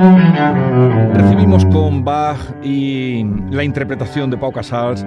Recibimos 0.00 1.66
con 1.66 2.02
Bach 2.02 2.38
y 2.62 3.22
la 3.50 3.62
interpretación 3.64 4.30
de 4.30 4.38
Pau 4.38 4.50
Casals 4.50 5.04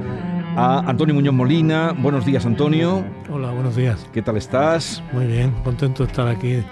a 0.56 0.88
Antonio 0.88 1.16
Muñoz 1.16 1.34
Molina. 1.34 1.96
Buenos 1.98 2.28
días, 2.28 2.46
Antonio. 2.46 3.04
Hola, 3.28 3.50
buenos 3.50 3.76
días. 3.76 4.08
¿Qué 4.14 4.22
tal 4.22 4.38
estás? 4.38 5.02
Muy 5.12 5.26
bien, 5.26 5.50
contento 5.64 6.04
de 6.04 6.12
estar 6.12 6.28
aquí 6.28 6.64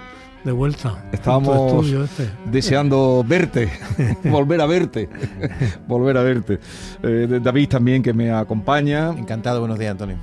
de 0.44 0.52
vuelta. 0.52 1.04
Estábamos 1.10 1.84
este. 1.84 2.30
deseando 2.44 3.24
verte, 3.26 3.68
volver 4.24 4.60
a 4.60 4.66
verte, 4.66 5.08
volver 5.88 6.16
a 6.16 6.22
verte. 6.22 6.60
Eh, 7.02 7.40
David 7.42 7.70
también 7.70 8.04
que 8.04 8.12
me 8.12 8.30
acompaña. 8.30 9.10
Encantado, 9.10 9.58
buenos 9.58 9.80
días, 9.80 9.90
Antonio. 9.90 10.18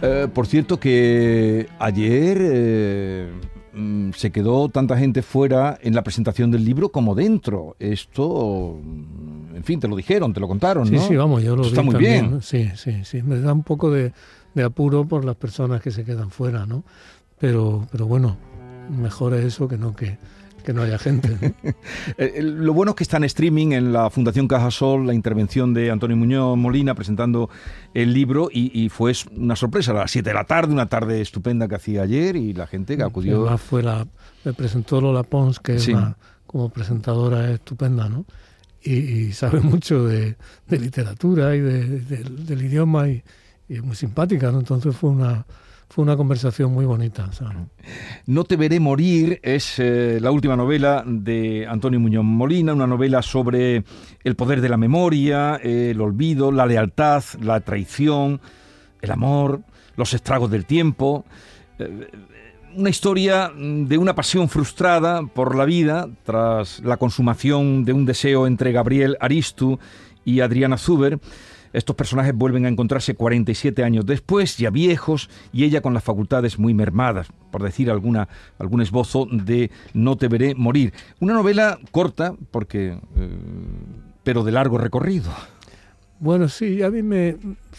Eh, 0.00 0.26
por 0.32 0.46
cierto 0.46 0.80
que 0.80 1.68
ayer 1.78 2.38
eh, 2.40 3.30
mm, 3.76 4.10
se 4.12 4.32
quedó 4.32 4.68
tanta 4.68 4.96
gente 4.96 5.22
fuera 5.22 5.78
en 5.80 5.94
la 5.94 6.02
presentación 6.02 6.50
del 6.50 6.64
libro 6.64 6.90
como 6.90 7.14
dentro. 7.14 7.76
Esto, 7.78 8.80
mm, 8.82 9.56
en 9.56 9.64
fin, 9.64 9.78
te 9.78 9.88
lo 9.88 9.96
dijeron, 9.96 10.32
te 10.32 10.40
lo 10.40 10.48
contaron, 10.48 10.90
¿no? 10.90 10.98
Sí, 11.00 11.08
sí, 11.08 11.16
vamos, 11.16 11.42
yo 11.42 11.54
lo 11.54 11.64
Está 11.64 11.82
muy 11.82 11.96
bien. 11.96 12.42
Sí, 12.42 12.70
sí, 12.74 13.04
sí. 13.04 13.22
Me 13.22 13.38
da 13.38 13.52
un 13.52 13.62
poco 13.62 13.90
de, 13.90 14.12
de, 14.54 14.62
apuro 14.62 15.06
por 15.06 15.24
las 15.24 15.36
personas 15.36 15.80
que 15.80 15.90
se 15.90 16.04
quedan 16.04 16.30
fuera, 16.30 16.66
¿no? 16.66 16.82
Pero, 17.38 17.86
pero 17.92 18.06
bueno, 18.06 18.36
mejor 18.90 19.34
es 19.34 19.44
eso 19.44 19.68
que 19.68 19.76
no 19.76 19.94
que, 19.94 20.18
que 20.66 20.74
no 20.74 20.82
haya 20.82 20.98
gente. 20.98 21.54
Eh, 22.18 22.40
lo 22.42 22.72
bueno 22.72 22.90
es 22.90 22.96
que 22.96 23.04
está 23.04 23.16
en 23.18 23.24
streaming 23.24 23.72
en 23.72 23.92
la 23.92 24.10
Fundación 24.10 24.48
Cajasol 24.48 25.06
la 25.06 25.14
intervención 25.14 25.74
de 25.74 25.90
Antonio 25.90 26.16
Muñoz 26.16 26.56
Molina 26.56 26.94
presentando 26.94 27.50
el 27.94 28.12
libro 28.12 28.48
y, 28.52 28.88
fue 28.88 29.12
una 29.34 29.54
sorpresa 29.54 29.92
a 29.92 29.94
las 29.94 30.10
7 30.10 30.30
de 30.30 30.34
la 30.34 30.44
tarde, 30.44 30.72
una 30.72 30.86
tarde 30.86 31.20
estupenda 31.20 31.68
que 31.68 31.74
hacía 31.74 32.02
ayer 32.02 32.36
y 32.36 32.52
la 32.52 32.66
gente 32.66 32.96
que 32.96 33.02
acudió. 33.02 33.56
fue 33.58 33.82
la, 33.82 34.06
me 34.44 34.52
presentó 34.54 35.00
Lola 35.00 35.22
Pons, 35.22 35.60
que 35.60 35.76
es 35.76 35.88
una, 35.88 36.16
como 36.46 36.68
presentadora 36.70 37.50
estupenda, 37.50 38.08
¿no? 38.08 38.24
Y, 38.82 39.32
sabe 39.32 39.60
mucho 39.60 40.04
de, 40.06 40.36
literatura 40.68 41.54
y 41.54 41.60
del 41.60 42.62
idioma 42.62 43.08
y, 43.08 43.22
y 43.68 43.74
es 43.74 43.82
muy 43.82 43.96
simpática, 43.96 44.50
¿no? 44.50 44.58
Entonces 44.58 44.96
fue 44.96 45.10
una 45.10 45.46
fue 45.88 46.02
una 46.02 46.16
conversación 46.16 46.72
muy 46.72 46.84
bonita. 46.84 47.30
No 48.26 48.44
te 48.44 48.56
veré 48.56 48.80
morir 48.80 49.40
es 49.42 49.78
eh, 49.78 50.18
la 50.20 50.30
última 50.30 50.56
novela 50.56 51.04
de 51.06 51.66
Antonio 51.68 52.00
Muñoz 52.00 52.24
Molina, 52.24 52.74
una 52.74 52.86
novela 52.86 53.22
sobre 53.22 53.84
el 54.24 54.36
poder 54.36 54.60
de 54.60 54.68
la 54.68 54.76
memoria, 54.76 55.56
el 55.56 56.00
olvido, 56.00 56.50
la 56.52 56.66
lealtad, 56.66 57.22
la 57.40 57.60
traición, 57.60 58.40
el 59.00 59.10
amor, 59.10 59.62
los 59.96 60.12
estragos 60.12 60.50
del 60.50 60.66
tiempo. 60.66 61.24
Eh, 61.78 62.08
una 62.76 62.90
historia 62.90 63.50
de 63.56 63.96
una 63.96 64.14
pasión 64.14 64.50
frustrada 64.50 65.22
por 65.22 65.56
la 65.56 65.64
vida 65.64 66.10
tras 66.24 66.80
la 66.80 66.98
consumación 66.98 67.86
de 67.86 67.94
un 67.94 68.04
deseo 68.04 68.46
entre 68.46 68.72
Gabriel 68.72 69.16
Aristu 69.20 69.78
y 70.26 70.40
Adriana 70.40 70.76
Zuber 70.76 71.18
estos 71.76 71.94
personajes 71.94 72.34
vuelven 72.34 72.64
a 72.64 72.68
encontrarse 72.68 73.14
47 73.14 73.84
años 73.84 74.06
después, 74.06 74.56
ya 74.56 74.70
viejos, 74.70 75.28
y 75.52 75.64
ella 75.64 75.82
con 75.82 75.92
las 75.92 76.02
facultades 76.02 76.58
muy 76.58 76.72
mermadas, 76.72 77.28
por 77.50 77.62
decir 77.62 77.90
alguna, 77.90 78.28
algún 78.58 78.80
esbozo 78.80 79.26
de 79.30 79.70
No 79.92 80.16
te 80.16 80.28
veré 80.28 80.54
morir. 80.54 80.94
Una 81.20 81.34
novela 81.34 81.78
corta, 81.90 82.34
porque, 82.50 82.98
eh, 83.16 83.38
pero 84.24 84.42
de 84.42 84.52
largo 84.52 84.78
recorrido. 84.78 85.30
Bueno, 86.18 86.48
sí, 86.48 86.82
a 86.82 86.90
mí, 86.90 87.02
me, 87.02 87.36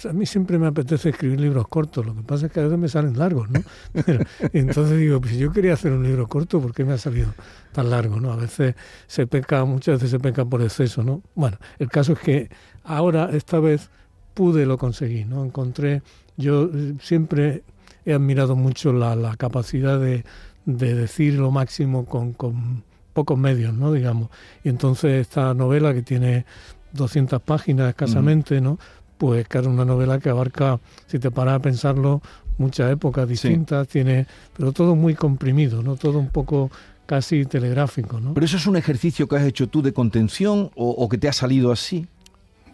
a 0.07 0.13
mí 0.13 0.27
siempre 0.27 0.59
me 0.59 0.67
apetece 0.67 1.09
escribir 1.09 1.39
libros 1.39 1.67
cortos, 1.67 2.05
lo 2.05 2.15
que 2.15 2.21
pasa 2.21 2.45
es 2.45 2.51
que 2.51 2.59
a 2.59 2.63
veces 2.63 2.77
me 2.77 2.87
salen 2.87 3.17
largos, 3.17 3.49
¿no? 3.49 3.61
entonces 4.53 4.99
digo, 4.99 5.19
pues 5.19 5.37
yo 5.37 5.51
quería 5.51 5.73
hacer 5.73 5.91
un 5.91 6.03
libro 6.03 6.27
corto, 6.27 6.61
¿por 6.61 6.71
qué 6.71 6.85
me 6.85 6.93
ha 6.93 6.99
salido 6.99 7.33
tan 7.71 7.89
largo, 7.89 8.19
no? 8.19 8.31
A 8.31 8.35
veces 8.35 8.75
se 9.07 9.25
peca, 9.25 9.65
muchas 9.65 9.95
veces 9.95 10.11
se 10.11 10.19
peca 10.19 10.45
por 10.45 10.61
exceso, 10.61 11.01
¿no? 11.01 11.23
Bueno, 11.33 11.57
el 11.79 11.89
caso 11.89 12.13
es 12.13 12.19
que 12.19 12.49
ahora, 12.87 13.29
esta 13.33 13.59
vez, 13.59 13.89
pude 14.33 14.65
lo 14.65 14.77
conseguir, 14.77 15.27
¿no? 15.27 15.43
Encontré, 15.43 16.01
yo 16.37 16.69
eh, 16.73 16.95
siempre 17.01 17.63
he 18.05 18.13
admirado 18.13 18.55
mucho 18.55 18.93
la, 18.93 19.15
la 19.15 19.35
capacidad 19.35 19.99
de, 19.99 20.23
de, 20.65 20.95
decir 20.95 21.33
lo 21.35 21.51
máximo 21.51 22.05
con, 22.05 22.33
con 22.33 22.83
pocos 23.13 23.37
medios, 23.37 23.73
¿no? 23.73 23.91
Digamos. 23.91 24.29
Y 24.63 24.69
entonces 24.69 25.21
esta 25.21 25.53
novela 25.53 25.93
que 25.93 26.03
tiene 26.03 26.45
200 26.93 27.41
páginas 27.41 27.89
escasamente, 27.89 28.61
¿no? 28.61 28.79
Pues 29.17 29.47
que 29.47 29.59
una 29.59 29.85
novela 29.85 30.19
que 30.19 30.29
abarca, 30.29 30.79
si 31.07 31.17
te 31.17 31.31
paras 31.31 31.55
a 31.55 31.59
pensarlo, 31.59 32.21
muchas 32.57 32.91
épocas 32.91 33.27
distintas, 33.27 33.87
tiene, 33.87 34.27
pero 34.55 34.71
todo 34.71 34.95
muy 34.95 35.15
comprimido, 35.15 35.81
¿no? 35.81 35.95
Todo 35.95 36.19
un 36.19 36.29
poco 36.29 36.69
casi 37.05 37.45
telegráfico, 37.45 38.19
¿no? 38.19 38.33
Pero 38.33 38.45
eso 38.45 38.57
es 38.57 38.67
un 38.67 38.75
ejercicio 38.75 39.27
que 39.27 39.37
has 39.37 39.43
hecho 39.43 39.67
tú 39.67 39.81
de 39.81 39.93
contención 39.93 40.69
o, 40.75 41.07
que 41.09 41.17
te 41.17 41.27
ha 41.27 41.33
salido 41.33 41.71
así. 41.71 42.07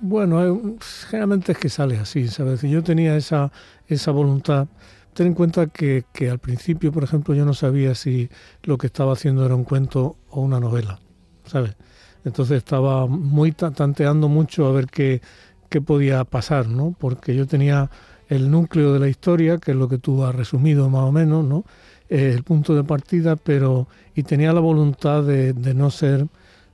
Bueno, 0.05 0.45
eh, 0.45 0.75
generalmente 1.09 1.53
es 1.53 1.57
que 1.57 1.69
sale 1.69 1.97
así, 1.97 2.27
¿sabes? 2.27 2.61
Yo 2.61 2.83
tenía 2.83 3.15
esa, 3.15 3.53
esa 3.87 4.11
voluntad. 4.11 4.67
Ten 5.13 5.27
en 5.27 5.33
cuenta 5.33 5.67
que, 5.67 6.03
que 6.11 6.29
al 6.29 6.39
principio, 6.39 6.91
por 6.91 7.05
ejemplo, 7.05 7.33
yo 7.33 7.45
no 7.45 7.53
sabía 7.53 7.95
si 7.95 8.27
lo 8.63 8.77
que 8.77 8.87
estaba 8.87 9.13
haciendo 9.13 9.45
era 9.45 9.55
un 9.55 9.63
cuento 9.63 10.17
o 10.29 10.41
una 10.41 10.59
novela, 10.59 10.99
¿sabes? 11.45 11.77
Entonces 12.25 12.57
estaba 12.57 13.07
muy 13.07 13.53
tanteando 13.53 14.27
mucho 14.27 14.67
a 14.67 14.73
ver 14.73 14.87
qué, 14.87 15.21
qué 15.69 15.79
podía 15.79 16.25
pasar, 16.25 16.67
¿no? 16.67 16.93
Porque 16.99 17.33
yo 17.33 17.47
tenía 17.47 17.89
el 18.27 18.51
núcleo 18.51 18.91
de 18.91 18.99
la 18.99 19.07
historia, 19.07 19.57
que 19.57 19.71
es 19.71 19.77
lo 19.77 19.87
que 19.87 19.99
tú 19.99 20.25
has 20.25 20.35
resumido 20.35 20.89
más 20.89 21.03
o 21.03 21.13
menos, 21.13 21.45
¿no? 21.45 21.63
Eh, 22.09 22.33
el 22.35 22.43
punto 22.43 22.75
de 22.75 22.83
partida, 22.83 23.37
pero 23.37 23.87
y 24.15 24.23
tenía 24.23 24.51
la 24.51 24.59
voluntad 24.59 25.23
de, 25.23 25.53
de 25.53 25.73
no 25.73 25.89
ser 25.89 26.27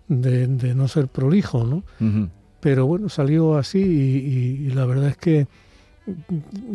de, 0.07 0.47
de, 0.47 0.73
no 0.73 0.87
ser 0.87 1.09
prolijo, 1.09 1.63
¿no? 1.63 1.83
Pero 2.59 2.85
bueno, 2.85 3.09
salió 3.09 3.57
así 3.57 3.79
y, 3.79 4.67
y, 4.67 4.71
la 4.71 4.85
verdad 4.85 5.09
es 5.09 5.17
que 5.17 5.47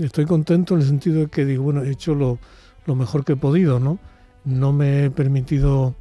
estoy 0.00 0.24
contento 0.24 0.74
en 0.74 0.80
el 0.80 0.86
sentido 0.86 1.20
de 1.20 1.26
que 1.26 1.44
digo, 1.44 1.64
bueno, 1.64 1.82
he 1.82 1.90
hecho 1.90 2.14
lo, 2.14 2.38
lo 2.86 2.94
mejor 2.94 3.24
que 3.24 3.32
he 3.32 3.36
podido, 3.36 3.80
¿no? 3.80 3.98
No 4.44 4.72
me 4.72 5.04
he 5.04 5.10
permitido 5.10 5.94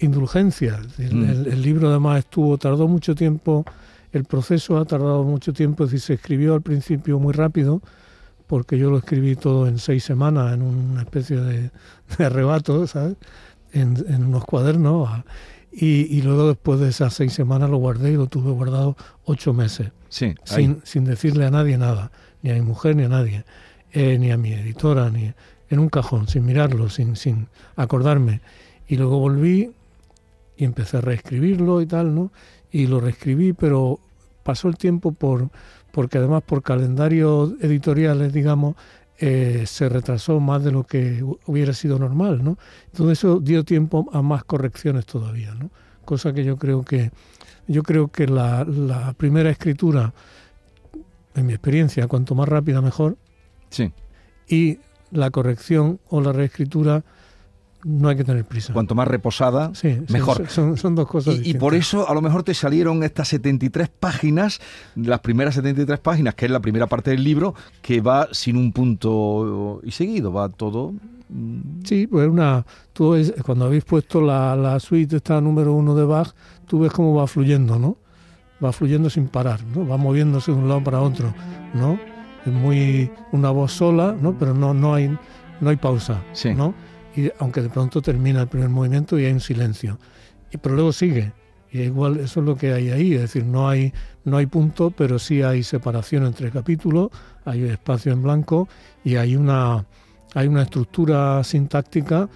indulgencia. 0.00 0.80
Mm. 0.98 1.24
El, 1.24 1.62
libro 1.62 1.88
además 1.88 2.20
estuvo, 2.20 2.56
tardó 2.58 2.88
mucho 2.88 3.14
tiempo, 3.14 3.64
el 4.12 4.24
proceso 4.24 4.78
ha 4.78 4.84
tardado 4.84 5.24
mucho 5.24 5.52
tiempo, 5.52 5.84
es 5.84 5.90
decir, 5.90 6.06
se 6.06 6.14
escribió 6.14 6.54
al 6.54 6.62
principio 6.62 7.18
muy 7.18 7.32
rápido, 7.32 7.82
porque 8.46 8.78
yo 8.78 8.90
lo 8.90 8.98
escribí 8.98 9.36
todo 9.36 9.68
en 9.68 9.78
seis 9.78 10.04
semanas, 10.04 10.54
en 10.54 10.62
una 10.62 11.02
especie 11.02 11.36
de, 11.36 11.70
arrebato, 12.18 12.86
¿sabes? 12.86 13.16
En, 13.72 14.24
unos 14.24 14.44
cuadernos. 14.44 15.08
Y, 15.70 16.22
luego 16.22 16.48
después 16.48 16.80
de 16.80 16.88
esas 16.88 17.14
seis 17.14 17.32
semanas 17.32 17.70
lo 17.70 17.76
guardé 17.76 18.12
y 18.12 18.16
lo 18.16 18.26
tuve 18.26 18.50
guardado 18.50 18.96
ocho 19.24 19.52
meses. 19.52 19.90
Sí, 20.08 20.34
sin, 20.44 20.80
sin 20.84 21.04
decirle 21.04 21.44
a 21.44 21.50
nadie 21.50 21.76
nada, 21.76 22.10
ni 22.42 22.50
a 22.50 22.54
mi 22.54 22.62
mujer 22.62 22.96
ni 22.96 23.04
a 23.04 23.08
nadie, 23.08 23.44
eh, 23.92 24.18
ni 24.18 24.30
a 24.30 24.36
mi 24.36 24.52
editora, 24.52 25.10
ni 25.10 25.32
en 25.68 25.78
un 25.78 25.88
cajón, 25.88 26.26
sin 26.26 26.46
mirarlo, 26.46 26.88
sin, 26.88 27.16
sin 27.16 27.48
acordarme. 27.76 28.40
Y 28.88 28.96
luego 28.96 29.18
volví 29.18 29.70
y 30.56 30.64
empecé 30.64 30.96
a 30.96 31.00
reescribirlo 31.00 31.80
y 31.82 31.86
tal, 31.86 32.14
¿no? 32.14 32.32
Y 32.72 32.86
lo 32.86 33.00
reescribí, 33.00 33.52
pero 33.52 34.00
pasó 34.42 34.68
el 34.68 34.76
tiempo 34.76 35.12
por 35.12 35.50
porque 35.92 36.18
además 36.18 36.42
por 36.44 36.62
calendarios 36.62 37.54
editoriales, 37.60 38.32
digamos, 38.32 38.76
eh, 39.18 39.64
se 39.66 39.88
retrasó 39.88 40.38
más 40.40 40.62
de 40.62 40.70
lo 40.70 40.84
que 40.84 41.24
hubiera 41.46 41.72
sido 41.72 41.98
normal, 41.98 42.42
¿no? 42.44 42.58
Entonces 42.86 43.18
eso 43.18 43.40
dio 43.40 43.64
tiempo 43.64 44.08
a 44.12 44.22
más 44.22 44.44
correcciones 44.44 45.06
todavía, 45.06 45.54
¿no? 45.54 45.70
Cosa 46.04 46.32
que 46.32 46.44
yo 46.44 46.56
creo 46.56 46.84
que 46.84 47.10
yo 47.66 47.82
creo 47.82 48.08
que 48.08 48.26
la, 48.26 48.64
la 48.64 49.12
primera 49.12 49.50
escritura, 49.50 50.14
en 51.34 51.46
mi 51.46 51.52
experiencia, 51.52 52.06
cuanto 52.06 52.34
más 52.34 52.48
rápida 52.48 52.80
mejor. 52.80 53.18
Sí. 53.70 53.92
Y 54.48 54.78
la 55.10 55.30
corrección 55.30 56.00
o 56.08 56.20
la 56.20 56.32
reescritura 56.32 57.04
no 57.88 58.10
hay 58.10 58.16
que 58.16 58.24
tener 58.24 58.44
prisa. 58.44 58.74
Cuanto 58.74 58.94
más 58.94 59.08
reposada, 59.08 59.72
mejor. 60.08 60.46
Son, 60.48 60.76
son, 60.76 60.94
dos 60.94 61.08
cosas 61.08 61.36
y, 61.42 61.50
y, 61.50 61.54
por 61.54 61.74
eso 61.74 62.08
a 62.08 62.12
lo 62.12 62.20
mejor 62.20 62.42
te 62.42 62.52
salieron 62.52 63.02
estas 63.02 63.28
73 63.28 63.88
páginas, 63.88 64.60
las 64.94 65.20
primeras 65.20 65.54
73 65.54 65.98
páginas, 65.98 66.34
que 66.34 66.44
es 66.44 66.50
la 66.50 66.60
primera 66.60 66.86
parte 66.86 67.12
del 67.12 67.24
libro, 67.24 67.54
que 67.80 68.02
va 68.02 68.28
sin 68.32 68.56
un 68.56 68.72
punto 68.72 69.80
y 69.82 69.90
seguido, 69.90 70.32
va 70.32 70.50
todo... 70.50 70.92
Mm. 71.30 71.84
Sí, 71.84 72.06
pues 72.06 72.28
una... 72.28 72.64
Tú 72.92 73.16
cuando 73.44 73.64
habéis 73.64 73.84
puesto 73.84 74.20
la, 74.20 74.54
la 74.54 74.78
suite 74.80 75.16
esta 75.16 75.40
número 75.40 75.72
uno 75.72 75.94
de 75.94 76.04
Bach, 76.04 76.34
tú 76.66 76.80
ves 76.80 76.92
cómo 76.92 77.14
va 77.14 77.26
fluyendo, 77.26 77.78
¿no? 77.78 77.96
Va 78.62 78.72
fluyendo 78.72 79.08
sin 79.08 79.28
parar, 79.28 79.64
¿no? 79.64 79.86
Va 79.86 79.96
moviéndose 79.96 80.52
de 80.52 80.58
un 80.58 80.68
lado 80.68 80.84
para 80.84 81.00
otro, 81.00 81.32
¿no? 81.72 81.98
Es 82.44 82.52
muy... 82.52 83.10
una 83.32 83.50
voz 83.50 83.72
sola, 83.72 84.14
¿no? 84.20 84.36
Pero 84.38 84.52
no, 84.52 84.74
no, 84.74 84.94
hay, 84.94 85.16
no 85.60 85.70
hay 85.70 85.76
pausa, 85.76 86.22
¿no? 86.54 86.74
Y 87.18 87.32
aunque 87.40 87.62
de 87.62 87.68
pronto 87.68 88.00
termina 88.00 88.42
el 88.42 88.46
primer 88.46 88.68
movimiento 88.68 89.18
y 89.18 89.24
hay 89.24 89.32
un 89.32 89.40
silencio. 89.40 89.98
Y, 90.52 90.56
pero 90.58 90.76
luego 90.76 90.92
sigue. 90.92 91.32
Y 91.72 91.80
igual 91.80 92.18
eso 92.18 92.40
es 92.40 92.46
lo 92.46 92.56
que 92.56 92.72
hay 92.72 92.90
ahí, 92.90 93.14
es 93.14 93.22
decir, 93.22 93.44
no 93.44 93.68
hay, 93.68 93.92
no 94.24 94.36
hay 94.36 94.46
punto, 94.46 94.90
pero 94.90 95.18
sí 95.18 95.42
hay 95.42 95.64
separación 95.64 96.24
entre 96.24 96.50
capítulos, 96.50 97.10
hay 97.44 97.64
espacio 97.64 98.12
en 98.12 98.22
blanco 98.22 98.68
y 99.04 99.16
hay 99.16 99.36
una, 99.36 99.84
hay 100.34 100.46
una 100.46 100.62
estructura 100.62 101.42
sintáctica 101.42 102.28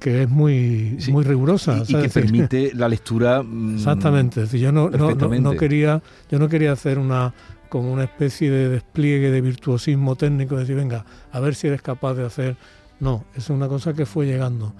que 0.00 0.22
es 0.22 0.28
muy, 0.28 0.98
muy 1.10 1.22
rigurosa. 1.24 1.84
Y, 1.86 1.94
que 1.94 2.08
permite 2.08 2.72
la 2.74 2.88
lectura. 2.88 3.42
Mm, 3.52 3.76
Exactamente. 3.76 4.46
yo 4.58 4.72
no, 4.72 4.90
no, 4.90 5.14
no, 5.14 5.56
quería, 5.56 6.02
yo 6.30 6.38
no 6.38 6.48
quería 6.48 6.72
hacer 6.72 6.98
una 6.98 7.32
como 7.68 7.92
una 7.92 8.04
especie 8.04 8.50
de 8.50 8.68
despliegue 8.68 9.30
de 9.30 9.40
virtuosismo 9.40 10.16
técnico, 10.16 10.56
decir, 10.56 10.76
venga, 10.76 11.06
a 11.30 11.40
ver 11.40 11.54
si 11.54 11.68
eres 11.68 11.80
capaz 11.80 12.14
de 12.14 12.26
hacer 12.26 12.56
no, 13.02 13.24
es 13.34 13.50
una 13.50 13.66
cosa 13.66 13.94
que 13.94 14.06
fue 14.06 14.26
llegando. 14.26 14.74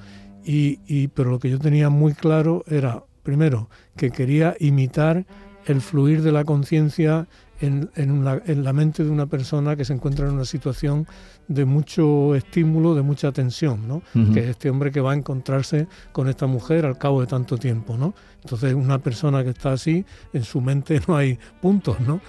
Y, 0.45 1.09
pero 1.09 1.33
lo 1.33 1.41
que 1.41 1.51
yo 1.51 1.59
tenía 1.59 1.91
muy 1.91 2.15
claro 2.15 2.63
era, 2.69 3.03
primero, 3.25 3.69
que 3.97 4.13
quería 4.13 4.55
imitar 4.61 5.27
el 5.67 5.81
fluir 5.81 6.23
de 6.23 6.31
la 6.31 6.45
conciencia 6.45 7.27
en, 7.61 7.91
la 8.25 8.73
mente 8.73 9.03
de 9.03 9.11
una 9.11 9.27
persona 9.27 9.75
que 9.75 9.85
se 9.85 9.93
encuentra 9.93 10.29
en 10.29 10.35
una 10.35 10.45
situación 10.45 11.07
de 11.49 11.65
mucho 11.65 12.37
estímulo, 12.37 12.95
de 12.95 13.03
mucha 13.03 13.33
tensión, 13.33 13.89
¿no? 13.89 14.03
Que 14.33 14.41
es 14.41 14.47
este 14.51 14.71
hombre 14.71 14.93
que 14.93 15.01
va 15.01 15.13
a 15.13 15.17
encontrarse 15.17 15.89
con 16.13 16.29
esta 16.29 16.47
mujer 16.47 16.87
al 16.87 16.99
cabo 16.99 17.21
de 17.21 17.27
tanto 17.27 17.59
tiempo, 17.59 17.97
¿no? 17.97 18.15
Entonces, 18.43 18.75
una 18.75 18.99
persona 18.99 19.43
que 19.43 19.51
está 19.51 19.73
así, 19.73 20.05
en 20.33 20.45
su 20.45 20.61
mente 20.61 21.01
no 21.09 21.17
hay 21.17 21.39
puntos, 21.61 21.99
¿no? 22.01 22.21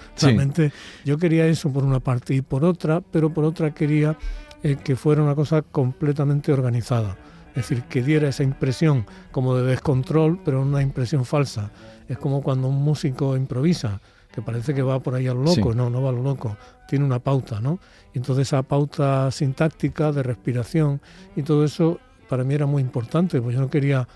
yo 1.04 1.18
quería 1.18 1.46
eso 1.46 1.72
por 1.72 1.84
una 1.84 2.00
parte 2.00 2.34
y 2.34 2.42
por 2.42 2.64
otra, 2.64 3.00
pero 3.00 3.32
por 3.32 3.44
otra 3.44 3.72
quería 3.72 4.16
eh, 4.64 4.76
que 4.76 4.96
fuera 4.96 5.22
una 5.22 5.34
cosa 5.34 5.60
completamente 5.60 6.50
organizada. 6.50 7.18
Es 7.50 7.68
decir, 7.68 7.82
que 7.82 8.02
diera 8.02 8.30
esa 8.30 8.42
impresión 8.42 9.04
como 9.30 9.54
de 9.54 9.62
descontrol, 9.62 10.40
pero 10.42 10.62
una 10.62 10.80
impresión 10.80 11.26
falsa. 11.26 11.70
Es 12.08 12.16
como 12.16 12.42
cuando 12.42 12.68
un 12.68 12.82
músico 12.82 13.36
improvisa, 13.36 14.00
que 14.32 14.40
parece 14.40 14.72
que 14.72 14.80
va 14.80 15.00
por 15.00 15.16
ahí 15.16 15.26
a 15.26 15.34
lo 15.34 15.42
loco, 15.42 15.74
no, 15.74 15.90
no 15.90 16.00
va 16.00 16.08
a 16.08 16.12
lo 16.12 16.22
loco, 16.22 16.56
tiene 16.88 17.04
una 17.04 17.18
pauta, 17.18 17.60
¿no? 17.60 17.78
Y 18.14 18.18
entonces 18.18 18.48
esa 18.48 18.62
pauta 18.62 19.30
sintáctica 19.30 20.12
de 20.12 20.22
respiración 20.22 21.02
y 21.36 21.42
todo 21.42 21.62
eso 21.62 22.00
para 22.30 22.42
mí 22.42 22.54
era 22.54 22.64
muy 22.64 22.80
importante, 22.80 23.42
pues 23.42 23.54
yo 23.54 23.60
no 23.60 23.68
quería 23.68 24.08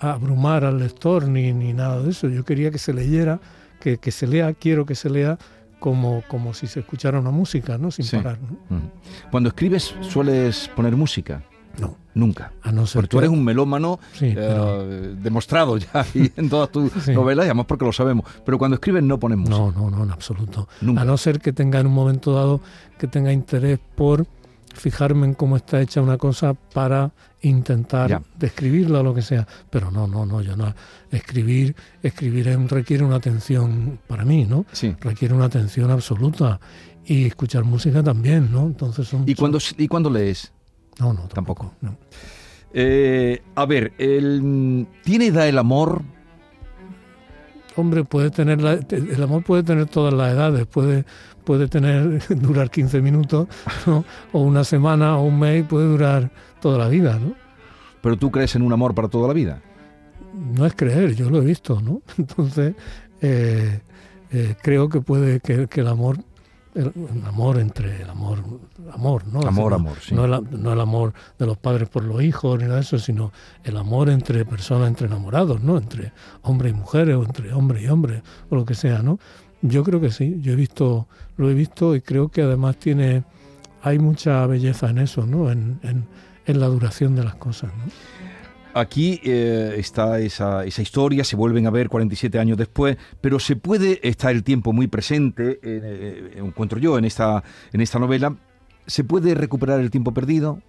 abrumar 0.00 0.64
al 0.64 0.80
lector 0.80 1.28
ni, 1.28 1.52
ni 1.52 1.72
nada 1.72 2.02
de 2.02 2.10
eso, 2.10 2.28
yo 2.28 2.44
quería 2.44 2.72
que 2.72 2.78
se 2.78 2.92
leyera, 2.92 3.38
que, 3.80 3.98
que 3.98 4.10
se 4.10 4.26
lea, 4.26 4.52
quiero 4.52 4.84
que 4.84 4.96
se 4.96 5.10
lea 5.10 5.38
como, 5.86 6.24
como 6.26 6.52
si 6.52 6.66
se 6.66 6.80
escuchara 6.80 7.20
una 7.20 7.30
música, 7.30 7.78
¿no? 7.78 7.92
Sin 7.92 8.04
parar. 8.20 8.40
Cuando 9.30 9.50
escribes, 9.50 9.94
¿sueles 10.00 10.68
poner 10.74 10.96
música? 10.96 11.44
No. 11.78 11.96
Nunca. 12.12 12.50
A 12.62 12.72
no 12.72 12.88
ser 12.88 13.02
porque 13.02 13.08
tú 13.08 13.18
eres 13.18 13.30
un 13.30 13.44
melómano 13.44 14.00
eh, 14.20 15.14
demostrado 15.22 15.76
ya 15.78 16.04
en 16.36 16.50
todas 16.50 16.72
tus 16.72 17.06
novelas, 17.06 17.46
y 17.46 17.50
además 17.50 17.66
porque 17.66 17.84
lo 17.84 17.92
sabemos. 17.92 18.28
Pero 18.44 18.58
cuando 18.58 18.74
escribes 18.74 19.04
no 19.04 19.20
pones 19.20 19.38
música. 19.38 19.58
No, 19.58 19.70
no, 19.70 19.88
no, 19.88 20.02
en 20.02 20.10
absoluto. 20.10 20.66
A 20.82 21.04
no 21.04 21.16
ser 21.18 21.38
que 21.38 21.52
tenga 21.52 21.78
en 21.78 21.86
un 21.86 21.94
momento 21.94 22.34
dado 22.34 22.60
que 22.98 23.06
tenga 23.06 23.32
interés 23.32 23.78
por 23.94 24.26
fijarme 24.74 25.28
en 25.28 25.34
cómo 25.34 25.54
está 25.54 25.80
hecha 25.80 26.02
una 26.02 26.18
cosa 26.18 26.54
para 26.54 27.12
intentar 27.48 28.22
describirla 28.38 29.00
o 29.00 29.02
lo 29.02 29.14
que 29.14 29.22
sea. 29.22 29.46
Pero 29.70 29.90
no, 29.90 30.06
no, 30.06 30.26
no, 30.26 30.40
yo 30.42 30.56
no. 30.56 30.74
Escribir, 31.10 31.74
escribir 32.02 32.46
requiere 32.68 33.04
una 33.04 33.16
atención 33.16 33.98
para 34.06 34.24
mí, 34.24 34.44
¿no? 34.44 34.66
Sí. 34.72 34.94
Requiere 35.00 35.34
una 35.34 35.46
atención 35.46 35.90
absoluta. 35.90 36.60
Y 37.04 37.26
escuchar 37.26 37.62
música 37.64 38.02
también, 38.02 38.50
¿no? 38.50 38.66
Entonces 38.66 39.06
son, 39.06 39.22
¿Y, 39.26 39.36
cuando, 39.36 39.58
¿Y 39.78 39.86
cuando 39.86 40.10
lees? 40.10 40.52
No, 40.98 41.12
no, 41.12 41.28
tampoco. 41.28 41.72
Eh, 42.72 43.42
a 43.54 43.64
ver, 43.64 43.92
el, 43.98 44.86
¿tiene 45.04 45.26
edad 45.26 45.48
el 45.48 45.58
amor? 45.58 46.02
Hombre, 47.76 48.04
puede 48.04 48.30
tener 48.30 48.58
el 48.60 49.22
amor 49.22 49.44
puede 49.44 49.62
tener 49.62 49.86
todas 49.86 50.14
las 50.14 50.32
edades, 50.32 50.66
puede, 50.66 51.04
puede 51.46 51.68
tener, 51.68 52.20
durar 52.36 52.70
15 52.70 53.00
minutos, 53.00 53.46
o 54.32 54.40
una 54.40 54.64
semana 54.64 55.16
o 55.16 55.22
un 55.22 55.38
mes, 55.38 55.64
puede 55.64 55.86
durar 55.86 56.30
toda 56.60 56.76
la 56.76 56.88
vida, 56.88 57.18
¿no? 57.18 57.34
Pero 58.02 58.18
tú 58.18 58.30
crees 58.30 58.54
en 58.56 58.62
un 58.62 58.72
amor 58.72 58.94
para 58.94 59.08
toda 59.08 59.28
la 59.28 59.32
vida. 59.32 59.62
No 60.34 60.66
es 60.66 60.74
creer, 60.74 61.14
yo 61.14 61.30
lo 61.30 61.38
he 61.38 61.44
visto, 61.44 61.80
¿no? 61.80 62.02
Entonces, 62.18 62.74
eh, 63.22 63.80
eh, 64.32 64.54
creo 64.60 64.88
que 64.88 65.00
puede 65.00 65.40
que, 65.40 65.68
el 65.72 65.86
amor 65.86 66.18
el, 66.74 66.92
amor 67.26 67.58
entre 67.58 68.02
el 68.02 68.10
amor 68.10 68.38
amor 68.92 69.26
no 69.28 69.40
amor 69.40 69.72
amor 69.72 69.96
sí. 70.02 70.14
no, 70.14 70.26
el, 70.26 70.62
no 70.62 70.74
el 70.74 70.80
amor 70.80 71.14
de 71.38 71.46
los 71.46 71.56
padres 71.56 71.88
por 71.88 72.04
los 72.04 72.22
hijos 72.22 72.58
ni 72.58 72.64
nada 72.64 72.76
de 72.76 72.82
eso 72.82 72.98
sino 72.98 73.32
el 73.64 73.78
amor 73.78 74.10
entre 74.10 74.44
personas 74.44 74.88
entre 74.88 75.06
enamorados 75.06 75.62
no 75.62 75.78
entre 75.78 76.12
hombres 76.42 76.74
y 76.74 76.76
mujeres 76.76 77.16
o 77.16 77.24
entre 77.24 77.50
hombre 77.54 77.82
y 77.82 77.86
hombre 77.86 78.22
o 78.50 78.56
lo 78.56 78.66
que 78.66 78.74
sea 78.74 79.00
no 79.00 79.18
yo 79.68 79.84
creo 79.84 80.00
que 80.00 80.10
sí, 80.10 80.38
yo 80.40 80.52
he 80.52 80.56
visto, 80.56 81.06
lo 81.36 81.50
he 81.50 81.54
visto 81.54 81.94
y 81.94 82.00
creo 82.00 82.28
que 82.28 82.42
además 82.42 82.76
tiene, 82.76 83.24
hay 83.82 83.98
mucha 83.98 84.46
belleza 84.46 84.90
en 84.90 84.98
eso, 84.98 85.26
¿no? 85.26 85.50
En, 85.50 86.06
la 86.46 86.66
duración 86.66 87.16
de 87.16 87.24
las 87.24 87.34
cosas. 87.34 87.72
Aquí 88.72 89.20
eh, 89.24 89.74
está 89.78 90.20
esa, 90.20 90.64
esa, 90.64 90.80
historia, 90.82 91.24
se 91.24 91.34
vuelven 91.34 91.66
a 91.66 91.70
ver 91.70 91.88
47 91.88 92.38
años 92.38 92.56
después, 92.56 92.96
pero 93.20 93.40
se 93.40 93.56
puede, 93.56 93.98
está 94.06 94.30
el 94.30 94.44
tiempo 94.44 94.72
muy 94.72 94.86
presente, 94.86 95.52
eh, 95.52 95.58
eh, 95.62 96.32
encuentro 96.36 96.78
yo 96.78 96.98
en 96.98 97.04
esta, 97.04 97.42
en 97.72 97.80
esta 97.80 97.98
novela, 97.98 98.36
¿se 98.86 99.02
puede 99.02 99.34
recuperar 99.34 99.80
el 99.80 99.90
tiempo 99.90 100.12
perdido? 100.12 100.62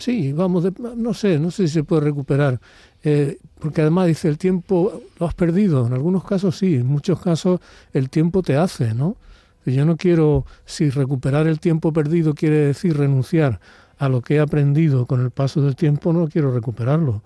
Sí, 0.00 0.32
vamos, 0.32 0.64
no 0.96 1.12
sé, 1.12 1.38
no 1.38 1.50
sé 1.50 1.68
si 1.68 1.74
se 1.74 1.84
puede 1.84 2.00
recuperar, 2.00 2.58
eh, 3.04 3.36
porque 3.58 3.82
además 3.82 4.06
dice 4.06 4.28
el 4.28 4.38
tiempo 4.38 5.02
lo 5.18 5.26
has 5.26 5.34
perdido, 5.34 5.86
en 5.86 5.92
algunos 5.92 6.24
casos 6.24 6.56
sí, 6.56 6.76
en 6.76 6.86
muchos 6.86 7.20
casos 7.20 7.60
el 7.92 8.08
tiempo 8.08 8.42
te 8.42 8.56
hace, 8.56 8.94
¿no? 8.94 9.18
Yo 9.66 9.84
no 9.84 9.98
quiero, 9.98 10.46
si 10.64 10.88
recuperar 10.88 11.46
el 11.46 11.60
tiempo 11.60 11.92
perdido 11.92 12.34
quiere 12.34 12.56
decir 12.56 12.96
renunciar 12.96 13.60
a 13.98 14.08
lo 14.08 14.22
que 14.22 14.36
he 14.36 14.40
aprendido 14.40 15.04
con 15.04 15.20
el 15.20 15.30
paso 15.30 15.60
del 15.60 15.76
tiempo, 15.76 16.14
no 16.14 16.28
quiero 16.28 16.50
recuperarlo. 16.50 17.22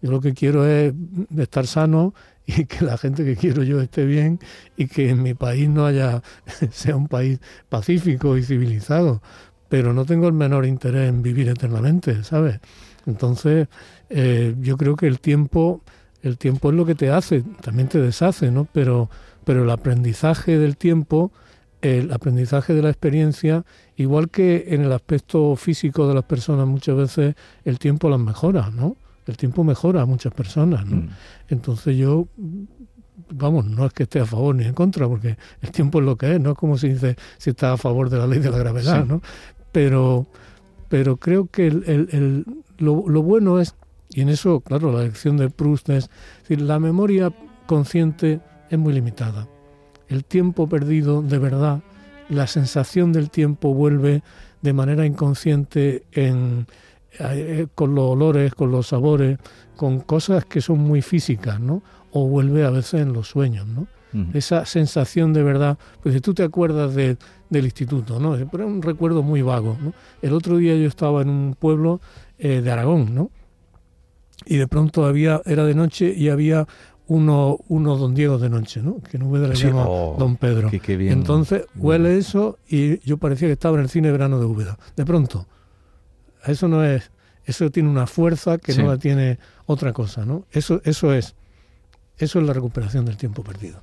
Yo 0.00 0.10
lo 0.10 0.22
que 0.22 0.32
quiero 0.32 0.66
es 0.66 0.94
estar 1.36 1.66
sano 1.66 2.14
y 2.46 2.64
que 2.66 2.82
la 2.82 2.96
gente 2.96 3.26
que 3.26 3.36
quiero 3.36 3.62
yo 3.62 3.78
esté 3.82 4.06
bien 4.06 4.40
y 4.78 4.86
que 4.88 5.10
en 5.10 5.22
mi 5.22 5.34
país 5.34 5.68
no 5.68 5.84
haya 5.84 6.22
sea 6.70 6.96
un 6.96 7.08
país 7.08 7.40
pacífico 7.68 8.38
y 8.38 8.42
civilizado 8.42 9.20
pero 9.68 9.92
no 9.92 10.04
tengo 10.04 10.28
el 10.28 10.32
menor 10.32 10.66
interés 10.66 11.08
en 11.08 11.22
vivir 11.22 11.48
eternamente, 11.48 12.22
¿sabes? 12.24 12.60
Entonces, 13.06 13.68
eh, 14.10 14.54
yo 14.60 14.76
creo 14.76 14.96
que 14.96 15.06
el 15.06 15.20
tiempo, 15.20 15.82
el 16.22 16.38
tiempo 16.38 16.70
es 16.70 16.76
lo 16.76 16.86
que 16.86 16.94
te 16.94 17.10
hace, 17.10 17.42
también 17.60 17.88
te 17.88 18.00
deshace, 18.00 18.50
¿no? 18.50 18.66
Pero, 18.72 19.10
pero 19.44 19.64
el 19.64 19.70
aprendizaje 19.70 20.58
del 20.58 20.76
tiempo, 20.76 21.32
el 21.82 22.12
aprendizaje 22.12 22.74
de 22.74 22.82
la 22.82 22.90
experiencia, 22.90 23.64
igual 23.96 24.28
que 24.28 24.66
en 24.68 24.82
el 24.82 24.92
aspecto 24.92 25.56
físico 25.56 26.08
de 26.08 26.14
las 26.14 26.24
personas, 26.24 26.66
muchas 26.66 26.96
veces 26.96 27.34
el 27.64 27.78
tiempo 27.78 28.08
las 28.08 28.20
mejora, 28.20 28.70
¿no? 28.70 28.96
El 29.26 29.36
tiempo 29.36 29.64
mejora 29.64 30.02
a 30.02 30.06
muchas 30.06 30.32
personas, 30.32 30.86
¿no? 30.86 30.96
Mm. 30.96 31.08
Entonces 31.48 31.96
yo 31.96 32.28
vamos, 33.30 33.64
no 33.64 33.86
es 33.86 33.92
que 33.92 34.04
esté 34.04 34.20
a 34.20 34.26
favor 34.26 34.54
ni 34.54 34.64
en 34.64 34.74
contra, 34.74 35.08
porque 35.08 35.36
el 35.60 35.70
tiempo 35.70 35.98
es 35.98 36.04
lo 36.04 36.16
que 36.16 36.34
es, 36.34 36.40
no 36.40 36.52
es 36.52 36.56
como 36.56 36.78
si 36.78 36.90
dice 36.90 37.16
si 37.38 37.50
está 37.50 37.72
a 37.72 37.76
favor 37.76 38.10
de 38.10 38.18
la 38.18 38.26
ley 38.26 38.38
de 38.38 38.50
la 38.50 38.58
gravedad, 38.58 39.04
¿no? 39.04 39.20
Pero, 39.76 40.24
pero 40.88 41.18
creo 41.18 41.48
que 41.48 41.66
el, 41.66 42.46
lo, 42.78 42.94
bueno 43.02 43.60
es, 43.60 43.74
y 44.08 44.22
en 44.22 44.30
eso, 44.30 44.60
claro, 44.60 44.90
la 44.90 45.02
lección 45.02 45.36
de 45.36 45.50
Proust 45.50 45.90
es, 45.90 46.08
la 46.48 46.80
memoria 46.80 47.30
consciente 47.66 48.40
es 48.70 48.78
muy 48.78 48.94
limitada. 48.94 49.46
El 50.08 50.24
tiempo 50.24 50.66
perdido, 50.66 51.20
de 51.20 51.36
verdad, 51.36 51.82
la 52.30 52.46
sensación 52.46 53.12
del 53.12 53.28
tiempo 53.28 53.74
vuelve 53.74 54.22
de 54.62 54.72
manera 54.72 55.04
inconsciente 55.04 56.04
en, 56.12 56.66
eh, 57.18 57.66
con 57.74 57.94
los 57.94 58.12
olores, 58.12 58.54
con 58.54 58.70
los 58.70 58.86
sabores, 58.86 59.38
con 59.76 60.00
cosas 60.00 60.46
que 60.46 60.62
son 60.62 60.78
muy 60.78 61.02
físicas, 61.02 61.60
¿no? 61.60 61.82
O 62.12 62.26
vuelve 62.28 62.64
a 62.64 62.70
veces 62.70 63.02
en 63.02 63.12
los 63.12 63.28
sueños, 63.28 63.66
¿no? 63.66 63.88
Esa 64.34 64.64
sensación 64.66 65.32
de 65.32 65.42
verdad. 65.42 65.78
Pues 66.02 66.14
si 66.14 66.20
tú 66.20 66.34
te 66.34 66.42
acuerdas 66.42 66.94
del 66.94 67.18
instituto, 67.50 68.20
¿no? 68.20 68.36
Pero 68.50 68.64
es 68.64 68.70
un 68.70 68.82
recuerdo 68.82 69.22
muy 69.22 69.42
vago. 69.42 69.76
¿no? 69.80 69.92
El 70.22 70.32
otro 70.32 70.56
día 70.56 70.74
yo 70.76 70.86
estaba 70.86 71.22
en 71.22 71.28
un 71.28 71.56
pueblo 71.58 72.00
eh, 72.38 72.60
de 72.60 72.70
Aragón, 72.70 73.14
¿no? 73.14 73.30
Y 74.44 74.56
de 74.56 74.68
pronto 74.68 75.06
había, 75.06 75.40
era 75.46 75.64
de 75.64 75.74
noche 75.74 76.12
y 76.14 76.28
había 76.28 76.66
uno, 77.08 77.58
uno 77.68 77.96
don 77.96 78.14
Diego 78.14 78.38
de 78.38 78.50
noche, 78.50 78.82
¿no? 78.82 79.00
Que 79.00 79.18
no 79.18 79.34
le 79.36 79.54
llama 79.54 79.86
oh, 79.88 80.16
don 80.18 80.36
Pedro. 80.36 80.70
Entonces 80.88 81.64
huele 81.76 82.18
eso 82.18 82.58
y 82.68 82.98
yo 83.06 83.16
parecía 83.18 83.48
que 83.48 83.52
estaba 83.52 83.76
en 83.76 83.84
el 83.84 83.88
cine 83.88 84.10
verano 84.10 84.38
de 84.40 84.46
Úbeda. 84.46 84.78
De 84.96 85.04
pronto, 85.04 85.46
eso 86.44 86.68
no 86.68 86.84
es, 86.84 87.10
eso 87.44 87.70
tiene 87.70 87.88
una 87.88 88.06
fuerza 88.06 88.58
que 88.58 88.74
no 88.74 88.88
la 88.88 88.98
tiene 88.98 89.38
otra 89.66 89.92
cosa, 89.92 90.24
¿no? 90.24 90.44
Eso, 90.50 90.80
eso 90.84 91.12
es, 91.12 91.34
eso 92.18 92.40
es 92.40 92.46
la 92.46 92.52
recuperación 92.52 93.04
del 93.04 93.16
tiempo 93.16 93.42
perdido. 93.42 93.80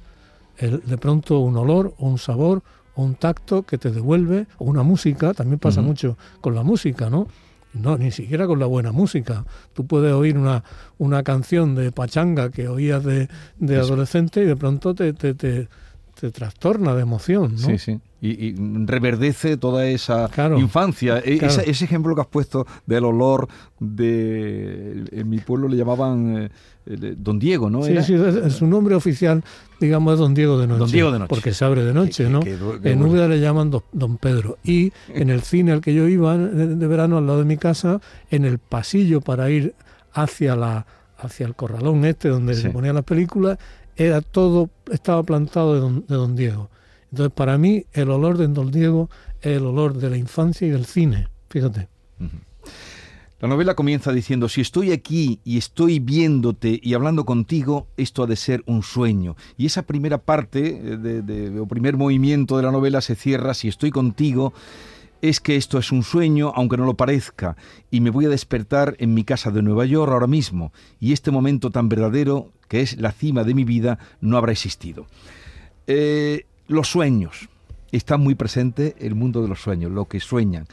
El, 0.57 0.81
de 0.81 0.98
pronto 0.98 1.39
un 1.39 1.57
olor 1.57 1.93
o 1.98 2.07
un 2.07 2.17
sabor 2.17 2.62
o 2.95 3.03
un 3.03 3.15
tacto 3.15 3.63
que 3.63 3.77
te 3.77 3.91
devuelve, 3.91 4.45
o 4.57 4.65
una 4.65 4.83
música, 4.83 5.33
también 5.33 5.60
pasa 5.60 5.81
mucho 5.81 6.17
con 6.41 6.53
la 6.53 6.63
música, 6.63 7.10
¿no? 7.10 7.27
No, 7.74 7.98
ni 7.98 8.12
siquiera 8.12 8.45
con 8.45 8.60
la 8.60 8.67
buena 8.67 8.91
música. 8.91 9.45
Tú 9.74 9.88
puedes 9.88 10.13
oír 10.13 10.38
una, 10.38 10.63
una 11.00 11.24
canción 11.24 11.74
de 11.74 11.91
pachanga 11.91 12.51
que 12.51 12.67
oías 12.67 13.03
de, 13.03 13.29
de 13.57 13.77
adolescente 13.77 14.43
y 14.43 14.45
de 14.45 14.55
pronto 14.55 14.93
te, 14.93 15.13
te, 15.13 15.33
te, 15.33 15.67
trastorna 16.32 16.96
de 16.96 17.01
emoción, 17.01 17.53
¿no? 17.53 17.68
Sí, 17.68 17.77
sí. 17.77 18.00
Y, 18.22 18.56
reverdece 18.86 19.58
toda 19.58 19.86
esa 19.86 20.30
infancia. 20.58 21.20
E, 21.20 21.39
ese 21.44 21.86
ejemplo 21.86 22.15
que 22.15 22.22
has 22.22 22.27
puesto 22.27 22.65
del 22.86 23.03
olor 23.03 23.50
de... 23.80 25.03
En 25.12 25.30
mi 25.30 25.39
pueblo 25.39 25.68
le 25.68 25.75
llamaban... 25.75 26.38
Eh, 26.38 26.50
Don 26.86 27.39
Diego, 27.39 27.70
¿no? 27.70 27.84
Sí, 27.84 27.96
sí, 28.03 28.18
su 28.50 28.68
nombre 28.68 28.96
oficial, 28.96 29.42
digamos, 29.80 30.15
es 30.15 30.20
Don 30.20 30.34
Diego 30.34 30.60
de 30.60 30.68
Noche. 30.68 30.80
Don 30.80 30.92
Diego 30.92 31.12
de 31.12 31.20
Noche. 31.20 31.30
Porque 31.30 31.53
se 31.53 31.63
abre 31.63 31.84
de 31.84 31.94
noche, 31.94 32.30
¿no? 32.30 32.42
en 32.44 33.03
Úbeda 33.03 33.27
le 33.30 33.39
llaman 33.39 33.72
Don 33.94 34.18
Pedro. 34.18 34.58
Y 34.63 34.92
en 35.08 35.30
el 35.30 35.44
cine 35.44 35.72
al 35.72 35.80
que 35.80 35.94
yo 35.94 36.10
iba 36.10 36.38
de, 36.38 36.88
verano 36.88 37.18
al 37.18 37.25
lado 37.25 37.39
de 37.39 37.46
mi 37.46 37.56
casa, 37.56 38.01
en 38.30 38.44
el 38.44 38.60
pasillo 38.60 39.22
para 39.22 39.50
ir 39.50 39.75
hacia 40.12 40.56
la 40.56 40.86
hacia 41.18 41.46
el 41.46 41.56
corralón 41.56 42.03
este 42.03 42.27
donde 42.27 42.53
se 42.53 42.70
ponían 42.70 42.96
las 42.96 43.06
películas, 43.06 43.58
era 43.96 44.22
todo, 44.22 44.70
estaba 44.92 45.24
plantado 45.24 45.74
de 45.74 45.80
Don, 45.80 46.06
de 46.08 46.16
Don 46.16 46.36
Diego. 46.36 46.70
Entonces, 47.12 47.34
para 47.34 47.58
mí, 47.58 47.86
el 47.94 48.10
olor 48.10 48.38
de 48.38 48.48
Don 48.48 48.72
Diego 48.72 49.10
es 49.42 49.58
el 49.58 49.66
olor 49.66 49.96
de 49.96 50.10
la 50.10 50.18
infancia 50.18 50.68
y 50.68 50.72
del 50.72 50.86
cine, 50.86 51.28
fíjate. 51.50 51.88
La 53.40 53.50
novela 53.50 53.76
comienza 53.76 54.14
diciendo, 54.14 54.48
si 54.48 54.62
estoy 54.62 54.94
aquí 54.94 55.42
y 55.44 55.58
estoy 55.58 56.00
viéndote 56.00 56.80
y 56.82 56.94
hablando 56.94 57.26
contigo, 57.26 57.88
esto 57.98 58.24
ha 58.24 58.26
de 58.26 58.38
ser 58.38 58.64
un 58.68 58.84
sueño. 58.84 59.36
Y 59.58 59.66
esa 59.66 59.82
primera 59.82 60.18
parte, 60.18 60.80
eh, 60.82 61.60
o 61.60 61.66
primer 61.68 61.98
movimiento 61.98 62.56
de 62.56 62.64
la 62.64 62.72
novela 62.72 63.02
se 63.02 63.16
cierra, 63.16 63.54
si 63.54 63.68
estoy 63.68 63.92
contigo, 63.92 64.54
es 65.22 65.40
que 65.40 65.56
esto 65.56 65.78
es 65.78 65.92
un 65.92 66.04
sueño, 66.04 66.54
aunque 66.56 66.78
no 66.78 66.86
lo 66.86 66.96
parezca, 66.96 67.58
y 67.92 68.00
me 68.00 68.10
voy 68.12 68.26
a 68.26 68.30
despertar 68.30 68.96
en 69.00 69.14
mi 69.14 69.24
casa 69.24 69.52
de 69.52 69.62
Nueva 69.62 69.86
York 69.86 70.12
ahora 70.12 70.28
mismo, 70.28 70.72
y 71.00 71.14
este 71.14 71.30
momento 71.32 71.70
tan 71.70 71.90
verdadero, 71.90 72.50
que 72.74 72.82
es 72.82 73.00
la 73.00 73.12
cima 73.12 73.44
de 73.44 73.53
mi 73.53 73.65
vida, 73.65 74.00
no 74.20 74.36
habrá 74.36 74.51
existido. 74.51 75.06
Eh, 75.86 76.48
los 76.68 76.88
sueños. 76.88 77.48
Está 77.92 78.18
muy 78.18 78.34
presente 78.34 78.96
el 78.98 79.13
mundo 79.13 79.44
de 79.44 79.48
los 79.48 79.62
sueños, 79.62 79.92
lo 79.92 80.06
que 80.06 80.20
sueñan. 80.20 80.65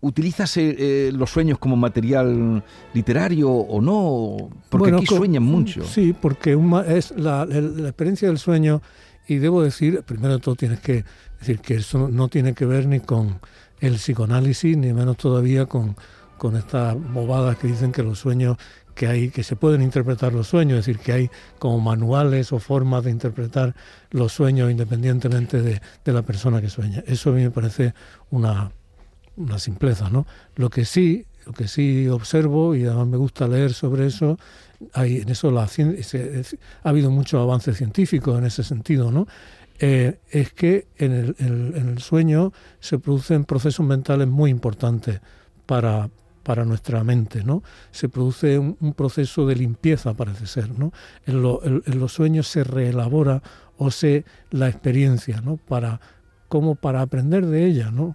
¿Utilizas 0.00 0.56
eh, 0.56 0.74
eh, 0.78 1.12
los 1.12 1.28
sueños 1.28 1.58
como 1.58 1.76
material 1.76 2.64
literario 2.94 3.50
o 3.50 3.82
no? 3.82 4.48
Porque 4.70 4.94
aquí 4.94 5.04
sueñan 5.04 5.42
mucho. 5.42 5.84
Sí, 5.84 6.14
porque 6.18 6.58
es 6.88 7.10
la, 7.10 7.42
experiencia 7.42 8.28
del 8.28 8.38
sueño, 8.38 8.80
y 9.28 9.34
debo 9.34 9.62
decir, 9.62 10.02
primero 10.02 10.32
de 10.32 10.40
todo 10.40 10.54
tienes 10.54 10.80
que 10.80 11.04
decir 11.38 11.58
que 11.58 11.74
eso 11.74 12.08
no 12.08 12.28
tiene 12.28 12.54
que 12.54 12.64
ver 12.64 12.86
ni 12.86 13.00
con 13.00 13.38
el 13.80 13.96
psicoanálisis, 13.96 14.78
ni 14.78 14.94
menos 14.94 15.18
todavía 15.18 15.66
con, 15.66 15.94
con 16.38 16.56
estas 16.56 16.96
bobadas 17.12 17.58
que 17.58 17.66
dicen 17.66 17.92
que 17.92 18.02
los 18.02 18.18
sueños 18.18 18.56
que 18.96 19.06
hay 19.06 19.30
que 19.30 19.44
se 19.44 19.54
pueden 19.54 19.82
interpretar 19.82 20.32
los 20.32 20.48
sueños, 20.48 20.80
es 20.80 20.86
decir, 20.86 21.00
que 21.00 21.12
hay 21.12 21.30
como 21.60 21.78
manuales 21.78 22.52
o 22.52 22.58
formas 22.58 23.04
de 23.04 23.12
interpretar 23.12 23.76
los 24.10 24.32
sueños 24.32 24.70
independientemente 24.70 25.62
de, 25.62 25.80
de 26.04 26.12
la 26.12 26.22
persona 26.22 26.60
que 26.60 26.68
sueña. 26.68 27.04
Eso 27.06 27.30
a 27.30 27.34
mí 27.34 27.42
me 27.42 27.52
parece 27.52 27.94
una 28.30 28.72
una 29.36 29.58
simpleza, 29.58 30.08
¿no? 30.10 30.26
Lo 30.56 30.70
que 30.70 30.84
sí, 30.84 31.26
lo 31.44 31.52
que 31.52 31.68
sí 31.68 32.08
observo 32.08 32.74
y 32.74 32.84
además 32.84 33.06
me 33.06 33.16
gusta 33.16 33.46
leer 33.46 33.72
sobre 33.72 34.06
eso, 34.06 34.38
hay 34.92 35.18
en 35.18 35.28
eso 35.28 35.50
la 35.50 35.62
ha 35.62 36.88
habido 36.88 37.10
mucho 37.10 37.40
avance 37.40 37.74
científico 37.74 38.36
en 38.36 38.44
ese 38.44 38.62
sentido, 38.62 39.10
¿no? 39.10 39.26
Eh, 39.78 40.18
es 40.30 40.52
que 40.54 40.86
en 40.96 41.12
el, 41.12 41.36
en 41.38 41.88
el, 41.90 41.98
sueño 41.98 42.52
se 42.80 42.98
producen 42.98 43.44
procesos 43.44 43.84
mentales 43.84 44.26
muy 44.26 44.50
importantes 44.50 45.20
para, 45.66 46.08
para 46.46 46.64
nuestra 46.64 47.02
mente, 47.02 47.42
¿no? 47.42 47.64
Se 47.90 48.08
produce 48.08 48.56
un, 48.56 48.94
proceso 48.94 49.48
de 49.48 49.56
limpieza, 49.56 50.14
parece 50.14 50.46
ser, 50.46 50.78
¿no? 50.78 50.92
En, 51.26 51.42
los 51.42 52.12
sueños 52.12 52.46
se 52.46 52.62
reelabora 52.62 53.42
o 53.78 53.90
se 53.90 54.24
la 54.52 54.68
experiencia, 54.68 55.40
¿no? 55.40 55.56
Para 55.56 56.00
como 56.46 56.76
para 56.76 57.00
aprender 57.00 57.44
de 57.46 57.66
ella, 57.66 57.90
¿no? 57.90 58.14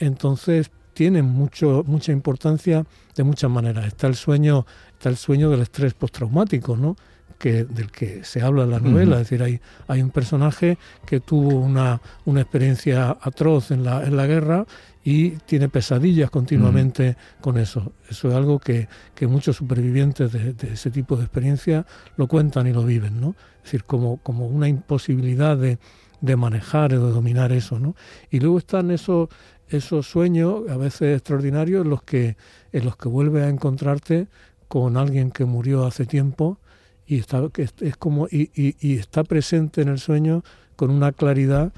entonces 0.00 0.72
tiene 0.92 1.22
mucho, 1.22 1.84
mucha 1.86 2.10
importancia 2.10 2.84
de 3.14 3.22
muchas 3.22 3.48
maneras. 3.48 3.86
Está 3.86 4.08
el 4.08 4.16
sueño, 4.16 4.66
está 4.94 5.08
el 5.08 5.16
sueño 5.16 5.48
del 5.48 5.60
estrés 5.60 5.94
postraumático, 5.94 6.76
¿no? 6.76 6.96
Que, 7.38 7.64
del 7.64 7.92
que 7.92 8.24
se 8.24 8.42
habla 8.42 8.64
en 8.64 8.70
la 8.70 8.80
novela. 8.80 9.20
Es 9.20 9.30
decir, 9.30 9.44
hay, 9.44 9.60
hay 9.86 10.02
un 10.02 10.10
personaje 10.10 10.76
que 11.06 11.20
tuvo 11.20 11.60
una, 11.60 12.00
una 12.24 12.40
experiencia 12.40 13.16
atroz 13.20 13.70
en 13.70 13.84
la, 13.84 14.02
en 14.02 14.16
la 14.16 14.26
guerra 14.26 14.66
y 15.04 15.30
tiene 15.46 15.68
pesadillas 15.68 16.30
continuamente 16.30 17.16
con 17.40 17.56
eso. 17.56 17.92
Eso 18.10 18.28
es 18.28 18.34
algo 18.34 18.58
que, 18.58 18.88
que 19.14 19.26
muchos 19.26 19.56
supervivientes 19.56 20.32
de, 20.32 20.52
de, 20.52 20.72
ese 20.72 20.90
tipo 20.90 21.16
de 21.16 21.22
experiencia 21.22 21.86
lo 22.16 22.26
cuentan 22.26 22.66
y 22.66 22.72
lo 22.72 22.84
viven, 22.84 23.20
¿no? 23.20 23.36
Es 23.58 23.64
decir, 23.64 23.84
como, 23.84 24.18
como 24.18 24.46
una 24.46 24.68
imposibilidad 24.68 25.56
de, 25.56 25.78
de 26.20 26.36
manejar 26.36 26.92
o 26.94 27.06
de 27.06 27.12
dominar 27.12 27.52
eso, 27.52 27.78
¿no? 27.78 27.94
Y 28.30 28.40
luego 28.40 28.58
están 28.58 28.90
esos, 28.90 29.28
esos 29.68 30.06
sueños, 30.06 30.68
a 30.68 30.76
veces 30.76 31.16
extraordinarios, 31.16 31.84
en 31.84 31.90
los 31.90 32.02
que, 32.02 32.36
en 32.72 32.84
los 32.84 32.96
que 32.96 33.08
vuelves 33.08 33.44
a 33.44 33.48
encontrarte 33.48 34.26
con 34.66 34.96
alguien 34.96 35.30
que 35.30 35.44
murió 35.44 35.86
hace 35.86 36.04
tiempo 36.04 36.58
y 37.08 37.18
está, 37.18 37.42
es, 37.56 37.96
como, 37.96 38.28
y, 38.28 38.50
y, 38.54 38.98
está 38.98 39.24
presente 39.24 39.80
en 39.80 39.88
el 39.88 39.98
sueño 39.98 40.44
con 40.76 40.90
una 40.90 41.10
claridad 41.12 41.72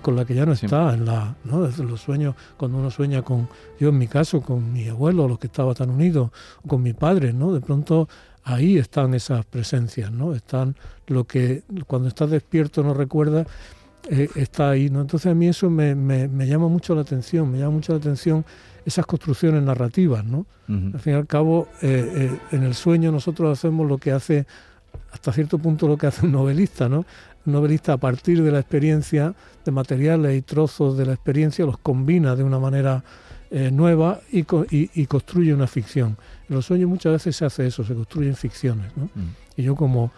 con 0.00 0.16
la 0.16 0.24
que 0.24 0.34
ya 0.34 0.44
no 0.44 0.52
está 0.52 0.92
en 0.92 1.06
la 1.06 1.36
no 1.44 1.62
desde 1.62 1.84
los 1.84 2.00
sueños 2.00 2.34
cuando 2.58 2.78
uno 2.78 2.90
sueña 2.90 3.22
con 3.22 3.48
yo 3.80 3.88
en 3.88 3.96
mi 3.96 4.06
caso 4.06 4.42
con 4.42 4.70
mi 4.70 4.86
abuelo 4.88 5.26
los 5.26 5.38
que 5.38 5.46
estaba 5.46 5.74
tan 5.74 5.88
unidos 5.88 6.30
o 6.62 6.68
con 6.68 6.82
mi 6.82 6.92
padre 6.92 7.32
no 7.32 7.54
de 7.54 7.62
pronto 7.62 8.06
ahí 8.42 8.76
están 8.76 9.14
esas 9.14 9.46
presencias 9.46 10.12
no 10.12 10.34
están 10.34 10.76
lo 11.06 11.24
que 11.24 11.62
cuando 11.86 12.08
estás 12.08 12.28
despierto 12.28 12.82
no 12.82 12.92
recuerdas 12.92 13.46
eh, 14.10 14.28
está 14.34 14.70
ahí. 14.70 14.90
¿no? 14.90 15.00
Entonces 15.00 15.30
a 15.30 15.34
mí 15.34 15.48
eso 15.48 15.70
me, 15.70 15.94
me, 15.94 16.46
llama 16.46 16.68
mucho 16.68 16.94
la 16.94 17.02
atención, 17.02 17.50
me 17.50 17.58
llama 17.58 17.72
mucho 17.72 17.92
la 17.92 17.98
atención 17.98 18.44
esas 18.84 19.06
construcciones 19.06 19.62
narrativas. 19.62 20.24
¿no? 20.24 20.46
Al 20.68 20.98
fin 21.00 21.14
y 21.14 21.16
al 21.16 21.26
cabo, 21.26 21.68
eh, 21.82 22.30
eh, 22.32 22.56
en 22.56 22.62
el 22.62 22.74
sueño 22.74 23.12
nosotros 23.12 23.58
hacemos 23.58 23.88
lo 23.88 23.98
que 23.98 24.12
hace, 24.12 24.46
hasta 25.12 25.32
cierto 25.32 25.58
punto 25.58 25.88
lo 25.88 25.96
que 25.96 26.06
hace 26.06 26.26
un 26.26 26.32
novelista, 26.32 26.88
¿no? 26.88 27.04
Un 27.46 27.52
novelista 27.52 27.94
a 27.94 27.96
partir 27.98 28.42
de 28.42 28.50
la 28.50 28.60
experiencia, 28.60 29.34
de 29.64 29.72
materiales 29.72 30.36
y 30.36 30.40
trozos 30.40 30.96
de 30.96 31.04
la 31.04 31.12
experiencia, 31.12 31.66
los 31.66 31.76
combina 31.76 32.34
de 32.34 32.42
una 32.42 32.58
manera 32.58 33.04
nueva 33.70 34.20
y, 34.32 34.44
y, 34.70 35.06
construye 35.06 35.54
una 35.54 35.68
ficción. 35.68 36.16
En 36.48 36.56
los 36.56 36.66
sueños 36.66 36.88
muchas 36.88 37.12
veces 37.12 37.36
se 37.36 37.44
hace 37.44 37.66
eso, 37.66 37.84
se 37.84 37.94
construyen 37.94 38.34
ficciones. 38.34 38.90
¿no? 38.96 39.08
Y 39.56 39.62
yo 39.62 39.76
como 39.76 40.10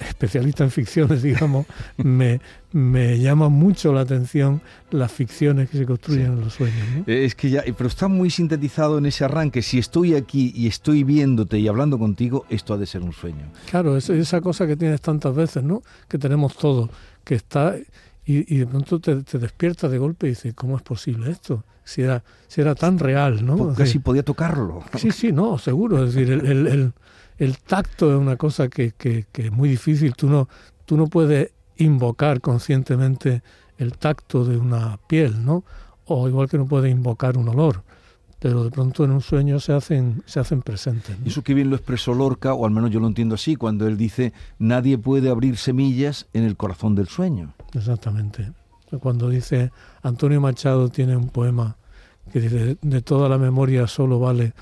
especialista 0.00 0.64
en 0.64 0.70
ficciones, 0.70 1.22
digamos, 1.22 1.66
me, 1.96 2.40
me 2.72 3.18
llama 3.18 3.48
mucho 3.48 3.92
la 3.92 4.02
atención 4.02 4.60
las 4.90 5.12
ficciones 5.12 5.70
que 5.70 5.78
se 5.78 5.86
construyen 5.86 6.26
en 6.26 6.40
los 6.40 6.54
sueños. 6.54 6.86
Eh, 7.06 7.24
es 7.24 7.34
que 7.34 7.50
ya, 7.50 7.64
pero 7.76 7.88
está 7.88 8.08
muy 8.08 8.30
sintetizado 8.30 8.98
en 8.98 9.06
ese 9.06 9.24
arranque. 9.24 9.62
Si 9.62 9.78
estoy 9.78 10.14
aquí 10.14 10.52
y 10.54 10.66
estoy 10.66 11.04
viéndote 11.04 11.58
y 11.58 11.68
hablando 11.68 11.98
contigo, 11.98 12.46
esto 12.50 12.74
ha 12.74 12.78
de 12.78 12.86
ser 12.86 13.02
un 13.02 13.12
sueño. 13.12 13.46
Claro, 13.70 13.96
es 13.96 14.08
esa 14.10 14.40
cosa 14.40 14.66
que 14.66 14.76
tienes 14.76 15.00
tantas 15.00 15.34
veces, 15.34 15.62
¿no? 15.62 15.82
Que 16.08 16.18
tenemos 16.18 16.56
todo, 16.56 16.90
que 17.24 17.34
está 17.34 17.76
y, 18.28 18.58
de 18.58 18.66
pronto 18.66 18.98
te, 18.98 19.14
despiertas 19.38 19.88
de 19.88 19.98
golpe 19.98 20.26
y 20.26 20.30
dices, 20.30 20.52
¿cómo 20.52 20.76
es 20.76 20.82
posible 20.82 21.30
esto? 21.30 21.62
Si 21.84 22.02
era, 22.02 22.24
si 22.48 22.60
era 22.60 22.74
tan 22.74 22.98
real, 22.98 23.46
¿no? 23.46 23.72
Casi 23.72 24.00
podía 24.00 24.24
tocarlo. 24.24 24.82
Sí, 24.96 25.12
sí, 25.12 25.30
no, 25.30 25.58
seguro. 25.58 26.04
Es 26.04 26.12
decir, 26.12 26.32
el, 26.32 26.44
el 26.44 26.66
el 26.66 26.92
tacto 27.66 28.10
es 28.12 28.18
una 28.18 28.36
cosa 28.36 28.68
que, 28.68 28.92
que, 28.92 29.26
es 29.34 29.52
muy 29.52 29.68
difícil. 29.68 30.14
Tú 30.14 30.28
no, 30.28 30.48
tú 30.84 30.96
no 30.96 31.06
puedes 31.06 31.52
invocar 31.76 32.40
conscientemente 32.40 33.42
el 33.78 33.96
tacto 33.98 34.44
de 34.44 34.56
una 34.56 34.98
piel, 35.06 35.44
¿no? 35.44 35.64
O 36.06 36.28
igual 36.28 36.48
que 36.48 36.58
no 36.58 36.66
puedes 36.66 36.90
invocar 36.90 37.36
un 37.36 37.48
olor. 37.48 37.82
pero 38.38 38.64
de 38.64 38.70
pronto 38.70 39.04
en 39.04 39.10
un 39.10 39.20
sueño 39.20 39.58
se 39.60 39.72
hacen, 39.72 40.22
se 40.26 40.40
hacen 40.40 40.62
presentes. 40.62 41.16
Eso 41.24 41.42
que 41.42 41.54
bien 41.54 41.70
lo 41.70 41.76
expresó 41.76 42.14
Lorca, 42.14 42.54
o 42.54 42.64
al 42.64 42.70
menos 42.70 42.90
yo 42.90 43.00
lo 43.00 43.06
entiendo 43.06 43.34
así, 43.34 43.56
cuando 43.56 43.86
él 43.86 43.96
dice, 43.96 44.32
nadie 44.58 44.98
puede 44.98 45.30
abrir 45.30 45.56
semillas 45.56 46.26
en 46.32 46.44
el 46.44 46.56
corazón 46.56 46.94
del 46.94 47.08
sueño. 47.08 47.54
Exactamente. 47.74 48.52
Cuando 49.00 49.28
dice, 49.28 49.72
Antonio 50.02 50.40
Machado 50.40 50.88
tiene 50.90 51.16
un 51.16 51.28
poema 51.28 51.76
que 52.32 52.40
dice, 52.40 52.76
de 52.80 53.02
toda 53.02 53.28
la 53.28 53.38
memoria 53.38 53.86
solo 53.86 54.18
vale 54.18 54.52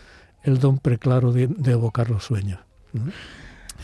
el 0.45 0.59
don 0.59 0.79
preclaro 0.79 1.33
de, 1.33 1.49
evocar 1.71 2.11
los 2.11 2.25
sueños. 2.25 2.61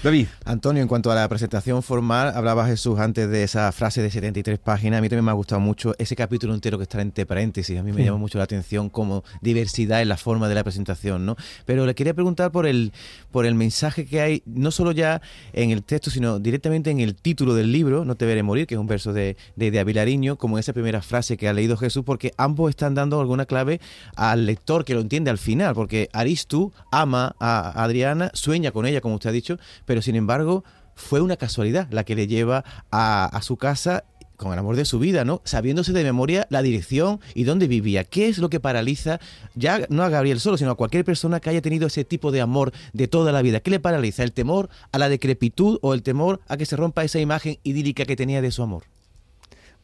David. 0.02 0.28
Antonio, 0.46 0.80
en 0.80 0.88
cuanto 0.88 1.12
a 1.12 1.14
la 1.14 1.28
presentación 1.28 1.82
formal, 1.82 2.32
hablaba 2.34 2.66
Jesús 2.66 2.98
antes 2.98 3.28
de 3.28 3.42
esa 3.42 3.70
frase 3.70 4.00
de 4.00 4.10
73 4.10 4.58
páginas. 4.58 4.96
A 4.96 5.02
mí 5.02 5.10
también 5.10 5.26
me 5.26 5.30
ha 5.30 5.34
gustado 5.34 5.60
mucho 5.60 5.94
ese 5.98 6.16
capítulo 6.16 6.54
entero 6.54 6.78
que 6.78 6.84
está 6.84 7.02
entre 7.02 7.26
paréntesis. 7.26 7.78
A 7.78 7.82
mí 7.82 7.92
me 7.92 8.02
llama 8.02 8.16
mucho 8.16 8.38
la 8.38 8.44
atención 8.44 8.88
como 8.88 9.24
diversidad 9.42 10.00
en 10.00 10.08
la 10.08 10.16
forma 10.16 10.48
de 10.48 10.54
la 10.54 10.64
presentación, 10.64 11.26
¿no? 11.26 11.36
Pero 11.66 11.84
le 11.84 11.94
quería 11.94 12.14
preguntar 12.14 12.50
por 12.50 12.66
el, 12.66 12.94
por 13.30 13.44
el 13.44 13.54
mensaje 13.54 14.06
que 14.06 14.22
hay, 14.22 14.42
no 14.46 14.70
solo 14.70 14.92
ya 14.92 15.20
en 15.52 15.70
el 15.70 15.82
texto, 15.82 16.10
sino 16.10 16.38
directamente 16.38 16.90
en 16.90 17.00
el 17.00 17.14
título 17.14 17.54
del 17.54 17.70
libro, 17.70 18.06
No 18.06 18.14
te 18.14 18.24
veré 18.24 18.42
morir, 18.42 18.66
que 18.66 18.76
es 18.76 18.80
un 18.80 18.86
verso 18.86 19.12
de, 19.12 19.36
de, 19.56 19.70
de 19.70 19.80
Avilariño, 19.80 20.36
como 20.36 20.58
esa 20.58 20.72
primera 20.72 21.02
frase 21.02 21.36
que 21.36 21.46
ha 21.46 21.52
leído 21.52 21.76
Jesús, 21.76 22.04
porque 22.06 22.32
ambos 22.38 22.70
están 22.70 22.94
dando 22.94 23.20
alguna 23.20 23.44
clave 23.44 23.82
al 24.16 24.46
lector 24.46 24.86
que 24.86 24.94
lo 24.94 25.02
entiende 25.02 25.30
al 25.30 25.36
final, 25.36 25.74
porque 25.74 26.08
Aristu 26.14 26.72
ama 26.90 27.36
a 27.38 27.84
Adriana, 27.84 28.30
sueña 28.32 28.70
con 28.70 28.86
ella, 28.86 29.02
como 29.02 29.16
usted 29.16 29.28
ha 29.28 29.32
dicho, 29.34 29.58
pero 29.90 30.02
sin 30.02 30.14
embargo 30.14 30.62
fue 30.94 31.20
una 31.20 31.36
casualidad 31.36 31.88
la 31.90 32.04
que 32.04 32.14
le 32.14 32.28
lleva 32.28 32.64
a, 32.92 33.40
su 33.42 33.56
casa 33.56 34.04
con 34.36 34.52
el 34.52 34.58
amor 34.60 34.76
de 34.76 34.84
su 34.84 35.00
vida, 35.00 35.24
¿no? 35.24 35.42
Sabiéndose 35.42 35.92
de 35.92 36.04
memoria 36.04 36.46
la 36.48 36.62
dirección 36.62 37.18
y 37.34 37.42
dónde 37.42 37.66
vivía. 37.66 38.04
¿Qué 38.04 38.28
es 38.28 38.38
lo 38.38 38.50
que 38.50 38.60
paraliza 38.60 39.18
ya 39.56 39.84
no 39.88 40.04
a 40.04 40.08
Gabriel 40.08 40.38
solo, 40.38 40.56
sino 40.58 40.70
a 40.70 40.76
cualquier 40.76 41.04
persona 41.04 41.40
que 41.40 41.50
haya 41.50 41.60
tenido 41.60 41.88
ese 41.88 42.04
tipo 42.04 42.30
de 42.30 42.40
amor 42.40 42.72
de 42.92 43.08
toda 43.08 43.32
la 43.32 43.42
vida? 43.42 43.58
¿Qué 43.58 43.72
le 43.72 43.80
paraliza? 43.80 44.22
¿El 44.22 44.30
temor 44.30 44.68
a 44.92 44.98
la 44.98 45.08
decrepitud 45.08 45.80
o 45.82 45.92
el 45.92 46.04
temor 46.04 46.38
a 46.46 46.56
que 46.56 46.66
se 46.66 46.76
rompa 46.76 47.02
esa 47.02 47.18
imagen 47.18 47.58
idílica 47.64 48.04
que 48.04 48.14
tenía 48.14 48.40
de 48.40 48.52
su 48.52 48.62
amor? 48.62 48.84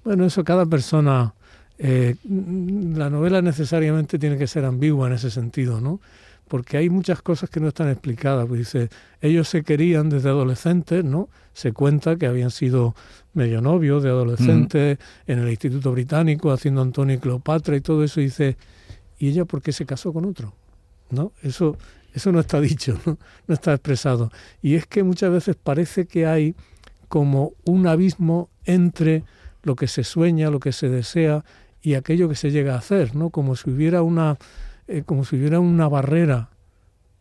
Bueno, 0.05 0.25
eso 0.25 0.45
cada 0.45 0.67
persona. 0.67 1.35
Eh, 1.79 2.15
la 2.95 3.11
novela 3.11 3.43
necesariamente 3.43 4.21
tiene 4.21 4.39
que 4.39 4.47
ser 4.47 4.67
ambigua 4.67 5.09
en 5.09 5.15
ese 5.15 5.33
sentido, 5.33 5.81
¿no? 5.81 5.99
Porque 6.49 6.77
hay 6.77 6.89
muchas 6.89 7.23
cosas 7.23 7.51
que 7.51 7.61
no 7.61 7.69
están 7.69 7.89
explicadas. 7.89 8.47
Pues 8.47 8.61
dice, 8.61 8.89
ellos 9.21 9.49
se 9.49 9.63
querían 9.63 10.09
desde 10.09 10.29
adolescentes, 10.29 11.05
¿no? 11.05 11.29
Se 11.53 11.73
cuenta 11.73 12.17
que 12.17 12.27
habían 12.27 12.51
sido 12.51 12.95
medio 13.35 13.61
novios 13.61 14.03
de 14.03 14.11
adolescentes 14.11 14.99
en 15.27 15.39
el 15.39 15.49
Instituto 15.49 15.93
Británico 15.93 16.53
haciendo 16.53 16.83
Antonio 16.83 17.17
y 17.17 17.19
Cleopatra 17.19 17.77
y 17.77 17.81
todo 17.81 18.05
eso. 18.05 18.21
Y 18.21 18.25
dice, 18.25 18.57
¿y 19.19 19.29
ella 19.29 19.45
por 19.45 19.63
qué 19.63 19.73
se 19.73 19.87
casó 19.87 20.13
con 20.13 20.25
otro? 20.25 20.53
¿No? 21.11 21.33
Eso, 21.43 21.77
eso 22.15 22.33
no 22.33 22.41
está 22.41 22.61
dicho, 22.63 22.99
¿no? 23.05 23.19
no 23.47 23.55
está 23.55 23.73
expresado. 23.73 24.31
Y 24.63 24.75
es 24.75 24.87
que 24.87 25.03
muchas 25.03 25.33
veces 25.33 25.57
parece 25.57 26.07
que 26.07 26.27
hay 26.27 26.55
como 27.09 27.53
un 27.65 27.87
abismo 27.87 28.51
entre 28.65 29.25
lo 29.63 29.75
que 29.75 29.89
se 29.89 30.05
sueña, 30.05 30.51
lo 30.51 30.61
que 30.61 30.73
se 30.73 30.89
desea 30.89 31.45
y 31.83 31.95
aquello 31.95 32.29
que 32.29 32.35
se 32.35 32.51
llega 32.51 32.75
a 32.75 32.79
hacer, 32.79 33.15
¿no? 33.15 33.31
Como 33.31 33.57
si 33.57 33.71
hubiera 33.71 34.03
una 34.03 34.39
eh, 34.89 35.03
como 35.05 35.25
si 35.25 35.37
hubiera 35.37 35.61
una 35.61 35.89
barrera 35.89 36.51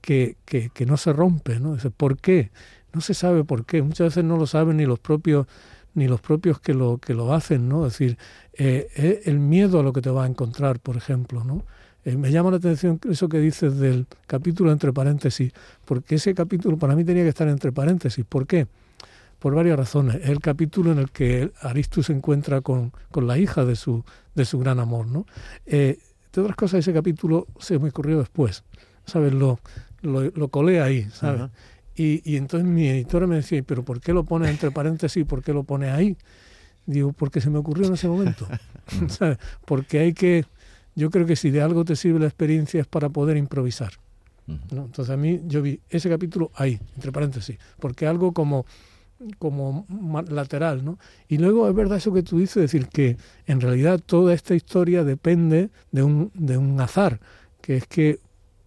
que, 0.01 0.37
que, 0.45 0.69
que, 0.69 0.85
no 0.85 0.97
se 0.97 1.13
rompe, 1.13 1.59
¿no? 1.59 1.77
¿Por 1.97 2.17
qué? 2.17 2.51
No 2.93 3.01
se 3.01 3.13
sabe 3.13 3.43
por 3.43 3.65
qué. 3.65 3.81
Muchas 3.81 4.07
veces 4.07 4.23
no 4.23 4.37
lo 4.37 4.47
saben 4.47 4.77
ni 4.77 4.85
los 4.85 4.99
propios 4.99 5.47
ni 5.95 6.07
los 6.07 6.21
propios 6.21 6.59
que 6.59 6.73
lo 6.73 6.99
que 6.99 7.13
lo 7.13 7.33
hacen, 7.33 7.67
¿no? 7.67 7.87
Es 7.87 7.93
decir, 7.93 8.17
eh, 8.53 9.21
el 9.25 9.39
miedo 9.39 9.79
a 9.79 9.83
lo 9.83 9.93
que 9.93 10.01
te 10.01 10.09
va 10.09 10.25
a 10.25 10.27
encontrar, 10.27 10.79
por 10.79 10.97
ejemplo, 10.97 11.43
¿no? 11.43 11.63
Eh, 12.03 12.17
me 12.17 12.31
llama 12.31 12.51
la 12.51 12.57
atención 12.57 12.99
eso 13.09 13.27
que 13.29 13.39
dices 13.39 13.79
del 13.79 14.05
capítulo 14.27 14.71
entre 14.71 14.93
paréntesis, 14.93 15.53
porque 15.85 16.15
ese 16.15 16.35
capítulo 16.35 16.77
para 16.77 16.95
mí 16.95 17.03
tenía 17.03 17.23
que 17.23 17.29
estar 17.29 17.47
entre 17.47 17.71
paréntesis. 17.71 18.23
¿Por 18.27 18.45
qué? 18.45 18.67
Por 19.39 19.55
varias 19.55 19.77
razones. 19.77 20.15
Es 20.15 20.29
el 20.29 20.39
capítulo 20.39 20.91
en 20.91 20.99
el 20.99 21.09
que 21.11 21.51
Aristus 21.61 22.07
se 22.07 22.13
encuentra 22.13 22.61
con, 22.61 22.91
con 23.09 23.25
la 23.25 23.37
hija 23.37 23.65
de 23.65 23.75
su, 23.75 24.03
de 24.35 24.45
su 24.45 24.59
gran 24.59 24.79
amor, 24.79 25.07
¿no? 25.07 25.25
De 26.35 26.41
otras 26.41 26.55
cosas, 26.55 26.79
ese 26.79 26.93
capítulo 26.93 27.47
se 27.59 27.79
me 27.79 27.89
ocurrió 27.89 28.19
después, 28.19 28.63
¿sabes? 29.05 29.33
Lo, 29.33 29.59
lo, 30.01 30.47
colé 30.49 30.81
ahí, 30.81 31.07
¿sabes? 31.11 31.49
y, 31.95 32.21
y, 32.29 32.37
entonces 32.37 32.67
mi 32.67 32.87
editora 32.87 33.27
me 33.27 33.37
decía, 33.37 33.61
¿pero 33.63 33.83
por 33.83 34.01
qué 34.01 34.13
lo 34.13 34.23
pone 34.23 34.49
entre 34.49 34.71
paréntesis? 34.71 35.25
¿Por 35.25 35.43
qué 35.43 35.53
lo 35.53 35.63
pone 35.63 35.89
ahí? 35.89 36.17
Digo, 36.85 37.13
porque 37.13 37.41
se 37.41 37.49
me 37.49 37.57
ocurrió 37.57 37.87
en 37.87 37.93
ese 37.93 38.07
momento, 38.07 38.47
¿sabes? 39.07 39.37
Porque 39.65 39.99
hay 39.99 40.13
que, 40.13 40.45
yo 40.95 41.09
creo 41.09 41.25
que 41.25 41.35
si 41.35 41.49
de 41.49 41.61
algo 41.61 41.85
te 41.85 41.95
sirve 41.95 42.19
la 42.19 42.27
experiencia 42.27 42.81
es 42.81 42.87
para 42.87 43.09
poder 43.09 43.37
improvisar. 43.37 43.93
¿no? 44.47 44.85
Entonces 44.85 45.09
a 45.09 45.17
mí 45.17 45.41
yo 45.45 45.61
vi 45.61 45.79
ese 45.89 46.09
capítulo 46.09 46.51
ahí, 46.55 46.79
entre 46.95 47.11
paréntesis, 47.11 47.57
porque 47.79 48.05
algo 48.05 48.33
como 48.33 48.65
como 49.39 49.85
lateral, 50.29 50.83
¿no? 50.83 50.97
Y 51.27 51.37
luego 51.37 51.67
es 51.67 51.75
verdad 51.75 51.97
eso 51.97 52.13
que 52.13 52.23
tú 52.23 52.39
dices, 52.39 52.55
decir 52.55 52.87
que 52.87 53.17
en 53.45 53.61
realidad 53.61 53.99
toda 54.05 54.33
esta 54.33 54.55
historia 54.55 55.03
depende 55.03 55.69
de 55.91 56.03
un, 56.03 56.31
de 56.33 56.57
un 56.57 56.79
azar, 56.79 57.19
que 57.61 57.77
es 57.77 57.87
que 57.87 58.19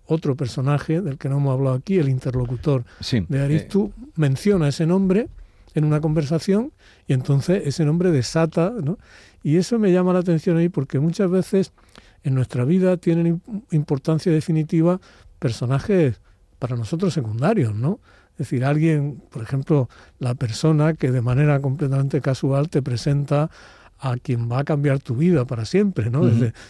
otro 0.06 0.36
personaje 0.36 1.00
del 1.02 1.18
que 1.18 1.28
no 1.28 1.36
hemos 1.36 1.52
hablado 1.52 1.76
aquí, 1.76 1.98
el 1.98 2.08
interlocutor 2.08 2.84
de 3.28 3.40
Aristu, 3.40 3.92
eh. 3.94 4.10
menciona 4.16 4.68
ese 4.68 4.86
nombre 4.86 5.28
en 5.74 5.84
una 5.84 6.00
conversación 6.00 6.72
y 7.06 7.12
entonces 7.12 7.66
ese 7.66 7.84
nombre 7.84 8.10
desata, 8.10 8.72
¿no? 8.82 8.98
Y 9.42 9.56
eso 9.56 9.78
me 9.78 9.92
llama 9.92 10.14
la 10.14 10.20
atención 10.20 10.56
ahí 10.56 10.68
porque 10.70 10.98
muchas 10.98 11.30
veces 11.30 11.72
en 12.24 12.34
nuestra 12.34 12.64
vida 12.64 12.96
tienen 12.96 13.42
importancia 13.70 14.32
definitiva 14.32 14.98
personajes 15.38 16.20
para 16.58 16.74
nosotros 16.76 17.14
secundarios, 17.14 17.74
¿no? 17.74 18.00
Es 18.38 18.50
decir, 18.50 18.64
alguien, 18.64 19.20
por 19.30 19.42
ejemplo, 19.42 19.88
la 20.20 20.36
persona 20.36 20.94
que 20.94 21.10
de 21.10 21.20
manera 21.20 21.60
completamente 21.60 22.20
casual 22.20 22.68
te 22.68 22.82
presenta 22.82 23.50
a 23.98 24.16
quien 24.16 24.48
va 24.48 24.60
a 24.60 24.64
cambiar 24.64 25.00
tu 25.00 25.16
vida 25.16 25.44
para 25.44 25.64
siempre, 25.64 26.08
¿no? 26.08 26.22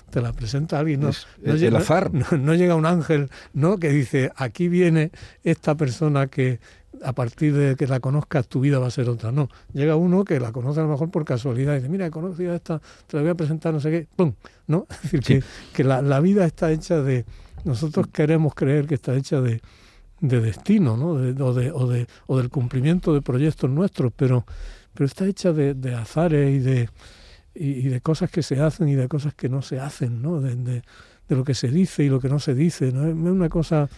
te 0.09 0.23
la 0.23 0.33
presenta 0.33 0.79
alguien, 0.79 1.01
no, 1.01 1.11
no 1.43 1.57
llega. 1.57 1.79
No, 2.39 2.55
llega 2.55 2.75
un 2.75 2.87
ángel, 2.87 3.29
¿no? 3.53 3.79
Que 3.79 3.91
dice, 3.91 4.33
aquí 4.37 4.69
viene 4.69 5.11
esta 5.45 5.77
persona 5.77 6.29
que 6.29 6.59
a 7.05 7.13
partir 7.13 7.55
de 7.55 7.77
que 7.77 7.87
la 7.87 8.01
conozcas 8.01 8.49
tu 8.49 8.61
vida 8.61 8.79
va 8.79 8.87
a 8.87 8.91
ser 8.91 9.11
otra. 9.11 9.31
No, 9.31 9.51
llega 9.75 9.95
uno 9.95 10.25
que 10.25 10.41
la 10.41 10.53
conoce 10.53 10.81
a 10.81 10.85
lo 10.85 10.89
mejor 10.89 11.11
por 11.11 11.27
casualidad 11.27 11.75
y 11.75 11.77
dice, 11.77 11.91
mira, 11.91 12.07
he 12.07 12.11
conocido 12.11 12.53
a 12.53 12.57
esta, 12.57 12.81
te 13.07 13.19
la 13.19 13.23
voy 13.23 13.31
a 13.33 13.35
presentar, 13.35 13.75
no 13.75 13.81
sé 13.81 13.91
qué, 13.91 14.09
¡pum! 14.17 14.33
¿No? 14.67 14.87
Es 14.91 15.03
decir, 15.03 15.21
que, 15.21 15.43
que 15.75 15.85
la, 15.85 16.01
la 16.01 16.21
vida 16.21 16.47
está 16.47 16.73
hecha 16.73 17.03
de, 17.03 17.27
nosotros 17.65 18.07
queremos 18.09 18.55
creer 18.55 18.87
que 18.87 18.95
está 18.95 19.15
hecha 19.15 19.43
de, 19.43 19.61
de 20.21 20.41
destino, 20.41 20.97
¿no? 20.97 21.15
De, 21.15 21.43
o, 21.43 21.55
de, 21.55 21.71
o, 21.71 21.87
de, 21.87 22.07
o 22.27 22.39
del 22.39 22.51
cumplimiento 22.51 23.15
de 23.15 23.23
proyectos 23.23 23.71
nuestros, 23.71 24.13
pero, 24.15 24.45
pero 24.95 25.07
está 25.07 25.27
hecha 25.27 25.53
de, 25.53 25.95
azares 25.95 26.55
y 26.55 26.59
de, 26.59 26.89
y, 27.55 27.89
de 27.89 28.01
cosas 28.01 28.31
que 28.31 28.43
se 28.43 28.61
hacen 28.61 28.89
y 28.89 28.95
de 28.95 29.09
cosas 29.09 29.35
que 29.35 29.49
no 29.49 29.63
se 29.63 29.81
hacen, 29.81 30.23
¿no? 30.23 30.41
De 30.41 30.83
lo 31.29 31.45
que 31.45 31.55
se 31.55 31.69
dice 31.69 32.05
y 32.05 32.09
lo 32.09 32.21
que 32.21 32.29
no 32.29 32.39
se 32.39 32.55
dice, 32.55 32.93
¿no? 32.93 33.07
Es 33.07 33.15
una 33.15 33.49
cosa 33.49 33.89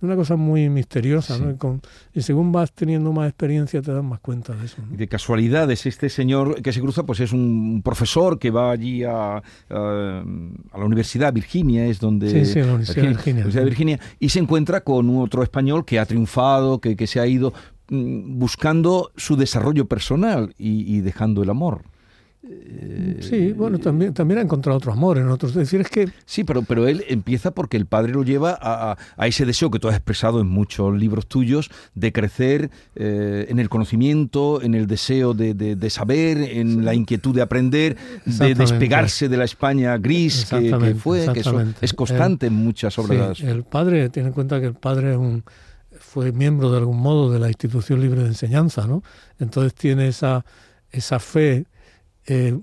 una 0.00 0.16
cosa 0.16 0.36
muy 0.36 0.68
misteriosa, 0.68 1.38
¿no? 1.38 1.80
Y, 2.12 2.22
según 2.22 2.52
vas 2.52 2.72
teniendo 2.72 3.12
más 3.12 3.28
experiencia 3.28 3.82
te 3.82 3.92
das 3.92 4.04
más 4.04 4.20
cuenta 4.20 4.54
de 4.54 4.66
eso. 4.66 4.76
De 4.90 5.08
casualidades, 5.08 5.86
este 5.86 6.08
señor 6.08 6.62
que 6.62 6.72
se 6.72 6.80
cruza, 6.80 7.04
pues 7.04 7.20
es 7.20 7.32
un 7.32 7.82
profesor 7.84 8.38
que 8.38 8.50
va 8.50 8.70
allí 8.70 9.04
a, 9.04 9.36
a, 9.36 9.42
la 9.70 10.84
Universidad 10.84 11.32
Virginia, 11.32 11.86
es 11.86 12.00
donde... 12.00 12.30
Sí, 12.30 12.44
sí, 12.44 12.60
la 12.60 12.74
Universidad 12.74 13.08
Virginia. 13.08 13.44
Virginia, 13.44 14.00
y 14.18 14.28
se 14.28 14.38
encuentra 14.38 14.82
con 14.82 15.16
otro 15.18 15.42
español 15.42 15.84
que 15.84 15.98
ha 15.98 16.06
triunfado, 16.06 16.80
que, 16.80 16.96
que 16.96 17.06
se 17.06 17.20
ha 17.20 17.26
ido 17.26 17.52
mm, 17.88 18.38
buscando 18.38 19.12
su 19.16 19.36
desarrollo 19.36 19.86
personal 19.86 20.54
y 20.58 21.00
dejando 21.00 21.42
el 21.42 21.50
amor. 21.50 21.82
Sí, 23.20 23.52
bueno, 23.52 23.78
también, 23.78 24.12
también 24.12 24.38
ha 24.38 24.42
encontrado 24.42 24.76
otro 24.76 24.92
amor 24.92 25.18
en 25.18 25.28
otros. 25.28 25.52
Es 25.52 25.56
decir, 25.56 25.80
es 25.80 25.88
que... 25.88 26.08
Sí, 26.26 26.44
pero, 26.44 26.62
pero 26.62 26.86
él 26.86 27.04
empieza 27.08 27.52
porque 27.52 27.76
el 27.76 27.86
padre 27.86 28.12
lo 28.12 28.22
lleva 28.22 28.58
a, 28.60 28.96
a, 29.16 29.26
ese 29.26 29.46
deseo 29.46 29.70
que 29.70 29.78
tú 29.78 29.88
has 29.88 29.94
expresado 29.94 30.40
en 30.40 30.48
muchos 30.48 30.94
libros 30.94 31.26
tuyos 31.26 31.70
de 31.94 32.12
crecer 32.12 32.70
eh, 32.96 33.46
en 33.48 33.58
el 33.58 33.68
conocimiento, 33.68 34.60
en 34.62 34.74
el 34.74 34.86
deseo 34.86 35.32
de, 35.32 35.54
de, 35.54 35.90
saber, 35.90 36.38
en 36.38 36.84
la 36.84 36.94
inquietud 36.94 37.34
de 37.34 37.42
aprender, 37.42 37.96
de 38.26 38.54
despegarse 38.54 39.28
de 39.28 39.36
la 39.36 39.44
España 39.44 39.96
gris 39.96 40.46
que, 40.50 40.94
fue, 40.94 41.26
que 41.32 41.40
eso 41.40 41.62
es 41.80 41.94
constante 41.94 42.46
en 42.46 42.54
muchas 42.54 42.98
obras. 42.98 43.40
el 43.40 43.64
padre, 43.64 44.10
tiene 44.10 44.28
en 44.28 44.34
cuenta 44.34 44.60
que 44.60 44.66
el 44.66 44.74
padre 44.74 45.16
un, 45.16 45.44
fue 45.98 46.32
miembro 46.32 46.70
de 46.70 46.78
algún 46.78 47.00
modo 47.00 47.32
de 47.32 47.38
la 47.38 47.48
institución 47.48 48.00
libre 48.00 48.22
de 48.22 48.28
enseñanza, 48.28 48.86
¿no? 48.86 49.02
Entonces 49.38 49.74
tiene 49.74 50.08
esa, 50.08 50.44
esa 50.90 51.18
fe 51.18 51.66
eh, 52.26 52.58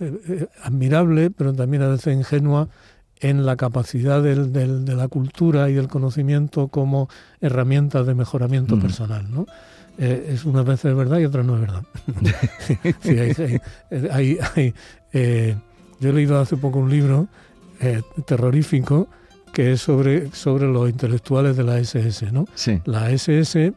eh, 0.00 0.46
admirable, 0.62 1.30
pero 1.30 1.52
también 1.52 1.82
a 1.82 1.88
veces 1.88 2.14
ingenua, 2.14 2.68
en 3.20 3.46
la 3.46 3.56
capacidad 3.56 4.22
del, 4.22 4.52
del, 4.52 4.84
de 4.84 4.96
la 4.96 5.08
cultura 5.08 5.70
y 5.70 5.74
del 5.74 5.88
conocimiento 5.88 6.68
como 6.68 7.08
herramientas 7.40 8.06
de 8.06 8.14
mejoramiento 8.14 8.78
personal. 8.78 9.30
¿no? 9.30 9.46
Eh, 9.96 10.32
es 10.34 10.44
unas 10.44 10.66
veces 10.66 10.94
verdad 10.94 11.20
y 11.20 11.24
otras 11.24 11.46
no 11.46 11.54
es 11.54 11.60
verdad. 11.60 11.84
yo 16.00 16.10
he 16.10 16.12
leído 16.12 16.38
hace 16.38 16.56
poco 16.56 16.80
un 16.80 16.90
libro 16.90 17.28
terrorífico 18.26 19.08
que 19.54 19.72
es 19.72 19.80
sobre, 19.80 20.30
sobre 20.32 20.66
los 20.66 20.90
intelectuales 20.90 21.56
de 21.56 21.62
la 21.62 21.78
SS, 21.78 22.32
¿no? 22.32 22.46
Sí. 22.54 22.82
La 22.84 23.10
SS 23.10 23.72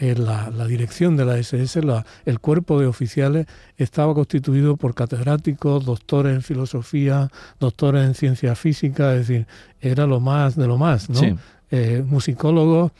eh, 0.00 0.14
la, 0.16 0.48
la, 0.48 0.66
dirección 0.66 1.14
de 1.18 1.26
la 1.26 1.36
SS, 1.36 1.82
la, 1.82 2.06
el 2.24 2.40
cuerpo 2.40 2.80
de 2.80 2.86
oficiales, 2.86 3.46
estaba 3.76 4.14
constituido 4.14 4.78
por 4.78 4.94
catedráticos, 4.94 5.84
doctores 5.84 6.34
en 6.34 6.40
filosofía, 6.40 7.30
doctores 7.58 8.06
en 8.06 8.14
ciencia 8.14 8.54
física, 8.54 9.12
es 9.12 9.28
decir, 9.28 9.46
era 9.78 10.06
lo 10.06 10.18
más 10.18 10.56
de 10.56 10.66
lo 10.66 10.78
más, 10.78 11.10
¿no? 11.10 11.20
Eh, 11.70 12.02
musicólogos, 12.06 12.92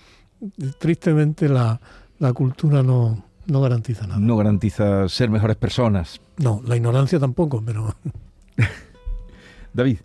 tristemente 0.79 1.49
la, 1.49 1.81
la 2.19 2.35
cultura 2.35 2.83
no, 2.83 3.25
no 3.47 3.61
garantiza 3.63 4.07
nada. 4.07 4.21
No 4.21 4.37
garantiza 4.37 5.09
ser 5.09 5.31
mejores 5.31 5.57
personas. 5.57 6.21
No, 6.37 6.61
la 6.67 6.77
ignorancia 6.77 7.19
tampoco, 7.19 7.63
pero... 7.65 7.97
David. 9.73 10.01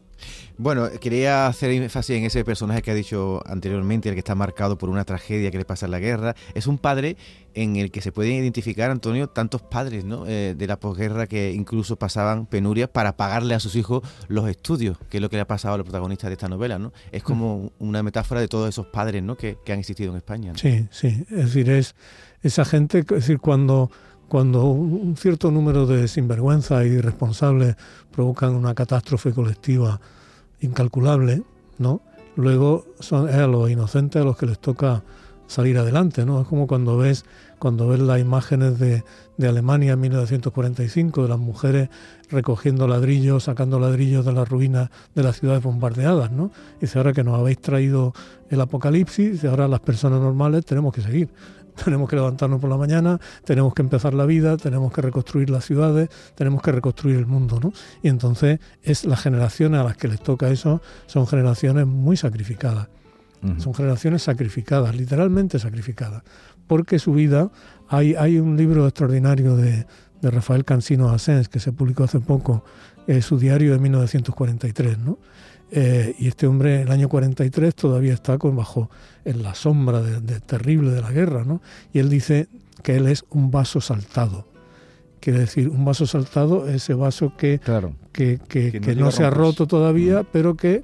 Bueno, 0.58 0.90
quería 1.02 1.48
hacer 1.48 1.72
énfasis 1.72 2.16
en 2.16 2.24
ese 2.24 2.46
personaje 2.46 2.82
que 2.82 2.92
ha 2.92 2.94
dicho 2.94 3.42
anteriormente, 3.46 4.08
el 4.08 4.16
que 4.16 4.20
está 4.20 4.36
marcado 4.36 4.78
por 4.78 4.90
una 4.90 5.04
tragedia 5.04 5.52
que 5.52 5.58
le 5.58 5.66
pasa 5.66 5.86
en 5.86 5.92
la 5.92 6.00
guerra. 6.00 6.36
Es 6.54 6.68
un 6.68 6.78
padre 6.78 7.18
en 7.54 7.76
el 7.76 7.92
que 7.92 8.02
se 8.02 8.12
pueden 8.12 8.34
identificar, 8.34 8.90
Antonio, 8.90 9.28
tantos 9.28 9.62
padres 9.62 10.06
¿no? 10.06 10.26
Eh, 10.28 10.56
de 10.58 10.68
la 10.68 10.80
posguerra 10.80 11.28
que 11.28 11.52
incluso 11.52 11.98
pasaban 11.98 12.46
penurias 12.46 12.90
para 12.90 13.18
pagarle 13.18 13.54
a 13.54 13.60
sus 13.60 13.76
hijos 13.76 14.02
los 14.28 14.48
estudios, 14.48 14.98
que 15.10 15.18
es 15.18 15.22
lo 15.22 15.30
que 15.30 15.36
le 15.36 15.42
ha 15.42 15.48
pasado 15.48 15.76
a 15.76 15.78
los 15.78 15.86
protagonistas 15.86 16.30
de 16.30 16.34
esta 16.34 16.48
novela. 16.48 16.80
¿no? 16.80 16.94
Es 17.12 17.24
como 17.24 17.74
una 17.80 18.02
metáfora 18.02 18.40
de 18.40 18.48
todos 18.48 18.70
esos 18.70 18.86
padres 18.88 19.24
¿no? 19.24 19.36
que, 19.36 19.58
que 19.66 19.74
han 19.74 19.80
existido 19.80 20.12
en 20.12 20.18
España. 20.18 20.54
Sí, 20.56 20.88
sí. 20.90 21.26
Es 21.30 21.46
decir, 21.46 21.70
es 21.70 21.96
esa 22.42 22.64
gente, 22.64 23.00
es 23.00 23.08
decir, 23.08 23.40
cuando 23.40 23.92
cuando 24.28 24.66
un 24.66 25.16
cierto 25.18 25.52
número 25.52 25.86
de 25.86 26.08
sinvergüenzas 26.08 26.84
y 26.86 26.90
irresponsables 26.90 27.76
provocan 28.12 28.56
una 28.56 28.74
catástrofe 28.74 29.32
colectiva 29.34 30.02
incalculable, 30.62 31.44
¿no? 31.78 32.02
Luego 32.36 32.86
son 33.00 33.30
a 33.30 33.48
los 33.48 33.70
inocentes 33.70 34.22
a 34.22 34.26
los 34.26 34.38
que 34.38 34.46
les 34.46 34.60
toca 34.60 35.04
salir 35.48 35.78
adelante, 35.78 36.26
¿no? 36.26 36.42
Es 36.42 36.48
como 36.48 36.68
cuando 36.68 36.98
ves 36.98 37.26
cuando 37.60 37.88
ves 37.88 38.00
las 38.00 38.20
imágenes 38.20 38.80
de, 38.80 39.04
de 39.38 39.48
Alemania 39.48 39.94
en 39.94 40.00
1945, 40.02 41.24
de 41.24 41.30
las 41.30 41.40
mujeres 41.40 41.90
recogiendo 42.30 42.88
ladrillos, 42.88 43.46
sacando 43.46 43.80
ladrillos 43.80 44.26
de 44.26 44.34
las 44.34 44.48
ruinas 44.48 44.90
de 45.14 45.24
las 45.24 45.40
ciudades 45.40 45.64
bombardeadas, 45.64 46.32
¿no? 46.32 46.52
Y 46.78 46.82
dice, 46.82 46.98
ahora 46.98 47.14
que 47.14 47.24
nos 47.24 47.40
habéis 47.40 47.60
traído 47.60 48.14
el 48.50 48.62
apocalipsis, 48.62 49.34
dice, 49.34 49.48
ahora 49.48 49.68
las 49.68 49.80
personas 49.80 50.20
normales 50.20 50.66
tenemos 50.66 50.94
que 50.94 51.02
seguir. 51.02 51.30
Tenemos 51.84 52.10
que 52.10 52.16
levantarnos 52.16 52.60
por 52.60 52.70
la 52.70 52.78
mañana, 52.78 53.20
tenemos 53.44 53.74
que 53.74 53.82
empezar 53.82 54.14
la 54.14 54.26
vida, 54.26 54.58
tenemos 54.58 54.94
que 54.94 55.02
reconstruir 55.02 55.50
las 55.50 55.66
ciudades, 55.66 56.10
tenemos 56.36 56.62
que 56.62 56.72
reconstruir 56.72 57.18
el 57.18 57.26
mundo, 57.26 57.60
¿no? 57.62 57.74
Y 58.02 58.08
entonces 58.08 58.60
es 58.84 59.06
las 59.06 59.22
generaciones 59.22 59.82
a 59.82 59.84
las 59.84 59.98
que 59.98 60.08
les 60.08 60.22
toca 60.22 60.50
eso 60.50 60.82
son 61.08 61.28
generaciones 61.28 61.86
muy 61.86 62.18
sacrificadas. 62.18 62.88
Son 63.60 63.76
generaciones 63.76 64.24
sacrificadas, 64.24 64.96
literalmente 64.96 65.60
sacrificadas, 65.60 66.24
porque 66.66 66.98
su 66.98 67.14
vida, 67.14 67.52
hay, 67.88 68.16
hay 68.16 68.40
un 68.40 68.58
libro 68.58 68.88
extraordinario 68.88 69.56
de, 69.56 69.86
de 70.20 70.32
Rafael 70.32 70.66
Cansino 70.66 71.10
Asens 71.10 71.48
que 71.48 71.60
se 71.60 71.72
publicó 71.72 72.06
hace 72.06 72.20
poco, 72.20 72.64
eh, 73.08 73.22
su 73.22 73.38
diario 73.38 73.72
de 73.72 73.80
1943, 73.80 74.98
¿no? 74.98 75.20
Eh, 75.72 76.16
y 76.20 76.28
este 76.28 76.48
hombre, 76.48 76.84
el 76.84 76.92
año 76.92 77.10
43, 77.10 77.74
todavía 77.76 78.14
está 78.14 78.38
con, 78.38 78.56
bajo 78.56 78.90
en 79.24 79.42
la 79.44 79.56
sombra 79.56 80.02
de, 80.02 80.40
terrible 80.40 80.92
de 80.92 81.02
la 81.02 81.12
guerra, 81.12 81.44
¿no? 81.44 81.62
Y 81.92 82.00
él 82.00 82.10
dice 82.10 82.48
que 82.84 82.98
él 82.98 83.08
es 83.08 83.26
un 83.32 83.52
vaso 83.52 83.82
saltado. 83.82 84.48
Quiere 85.20 85.40
decir, 85.40 85.70
un 85.70 85.84
vaso 85.84 86.06
saltado, 86.06 86.68
ese 86.68 86.94
vaso 86.94 87.34
que, 87.36 87.60
que, 88.12 88.40
que, 88.48 88.96
no, 88.96 89.12
se 89.12 89.24
ha 89.24 89.32
roto 89.32 89.66
todavía, 89.66 90.22
mm. 90.22 90.28
pero 90.32 90.56
que 90.56 90.84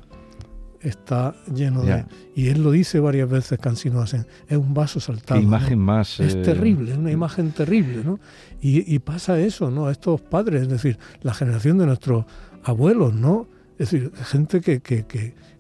está 0.81 1.35
lleno 1.53 1.83
de... 1.83 2.05
Y 2.35 2.47
él 2.47 2.63
lo 2.63 2.71
dice 2.71 2.99
varias 2.99 3.29
veces, 3.29 3.59
Cansino 3.59 4.01
hacen, 4.01 4.25
es 4.47 4.57
un 4.57 4.73
vaso 4.73 4.99
saltado. 4.99 5.39
Qué 5.39 5.45
imagen 5.45 5.77
más... 5.77 6.19
Es 6.19 6.33
eh, 6.33 6.41
terrible, 6.41 6.93
es 6.93 6.97
una 6.97 7.11
imagen 7.11 7.51
terrible, 7.51 8.03
¿no? 8.03 8.19
Y, 8.61 8.93
y, 8.93 8.97
pasa 8.97 9.39
eso, 9.39 9.69
¿no? 9.69 9.85
A 9.85 9.91
estos 9.91 10.21
padres, 10.21 10.63
es 10.63 10.69
decir, 10.69 10.97
la 11.21 11.35
generación 11.35 11.77
de 11.77 11.85
nuestros 11.85 12.25
abuelos, 12.63 13.13
¿no? 13.13 13.47
Es 13.81 13.89
decir, 13.89 14.11
gente 14.25 14.61
que, 14.61 14.79
que, 14.79 15.05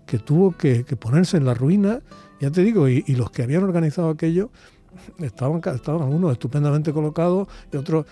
que, 0.05 0.19
tuvo 0.19 0.51
que, 0.51 0.83
ponerse 0.95 1.37
en 1.37 1.45
la 1.45 1.55
ruina, 1.55 2.01
ya 2.39 2.51
te 2.51 2.61
digo, 2.61 2.87
y, 2.87 3.03
los 3.15 3.31
que 3.31 3.41
habían 3.41 3.63
organizado 3.63 4.09
aquello 4.09 4.51
estaban, 5.17 5.59
estaban 5.73 6.03
algunos 6.03 6.31
estupendamente 6.31 6.93
colocados 6.93 7.47
y 7.73 7.77
otros... 7.77 8.05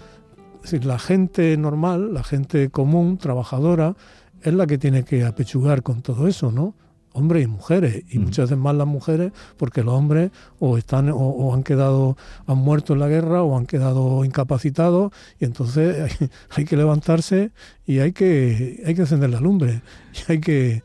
Es 0.63 0.71
decir, 0.71 0.85
la 0.85 0.97
gente 0.97 1.55
normal, 1.57 2.11
la 2.11 2.23
gente 2.23 2.71
común, 2.71 3.19
trabajadora, 3.19 3.95
es 4.41 4.51
la 4.51 4.65
que 4.65 4.79
tiene 4.79 5.05
que 5.05 5.23
apechugar 5.23 5.83
con 5.83 6.01
todo 6.01 6.27
eso, 6.27 6.51
¿no? 6.51 6.73
Hombres 7.19 7.43
y 7.43 7.47
mujeres, 7.47 8.03
y 8.09 8.19
muchas 8.19 8.49
veces 8.49 8.57
más 8.57 8.75
las 8.75 8.87
mujeres, 8.87 9.31
porque 9.57 9.83
los 9.83 9.93
hombres 9.93 10.31
o 10.59 10.77
están 10.77 11.11
o, 11.13 11.53
han 11.53 11.63
quedado, 11.63 12.17
han 12.47 12.57
muerto 12.57 12.93
en 12.93 12.99
la 12.99 13.07
guerra 13.07 13.43
o 13.43 13.57
han 13.57 13.65
quedado 13.65 14.25
incapacitados, 14.25 15.11
y 15.39 15.45
entonces 15.45 16.17
hay, 16.49 16.65
que 16.65 16.77
levantarse 16.77 17.51
y 17.85 17.99
hay 17.99 18.11
que, 18.11 18.81
hay 18.85 18.95
que 18.95 19.01
encender 19.01 19.29
la 19.29 19.39
lumbre, 19.39 19.81
y 20.27 20.31
hay 20.31 20.39
que, 20.39 20.83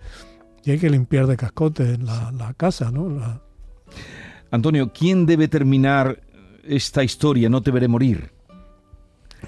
y 0.64 0.70
hay 0.70 0.78
que 0.78 0.90
limpiar 0.90 1.26
de 1.26 1.36
cascotes 1.36 2.02
la, 2.02 2.32
la 2.32 2.52
casa, 2.54 2.90
¿no? 2.90 3.40
Antonio, 4.50 4.92
¿quién 4.92 5.26
debe 5.26 5.48
terminar 5.48 6.20
esta 6.62 7.02
historia? 7.02 7.48
No 7.48 7.62
te 7.62 7.70
veré 7.70 7.88
morir. 7.88 8.33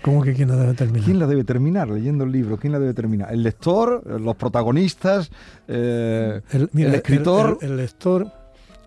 ¿Cómo 0.02 0.22
que 0.22 0.35
quién 0.35 0.48
la 0.48 0.56
debe 0.56 0.74
terminar? 0.74 1.04
¿Quién 1.04 1.18
la 1.18 1.26
debe 1.26 1.44
terminar 1.44 1.88
leyendo 1.88 2.24
el 2.24 2.32
libro? 2.32 2.56
¿Quién 2.59 2.72
la 2.72 2.78
debe 2.78 2.94
terminar? 2.94 3.32
¿El 3.32 3.42
lector? 3.42 4.02
¿Los 4.20 4.37
protagonistas? 4.37 5.30
Eh, 5.68 6.40
el, 6.50 6.94
escritor? 6.94 7.59
El, 7.61 7.76
lector? 7.76 8.30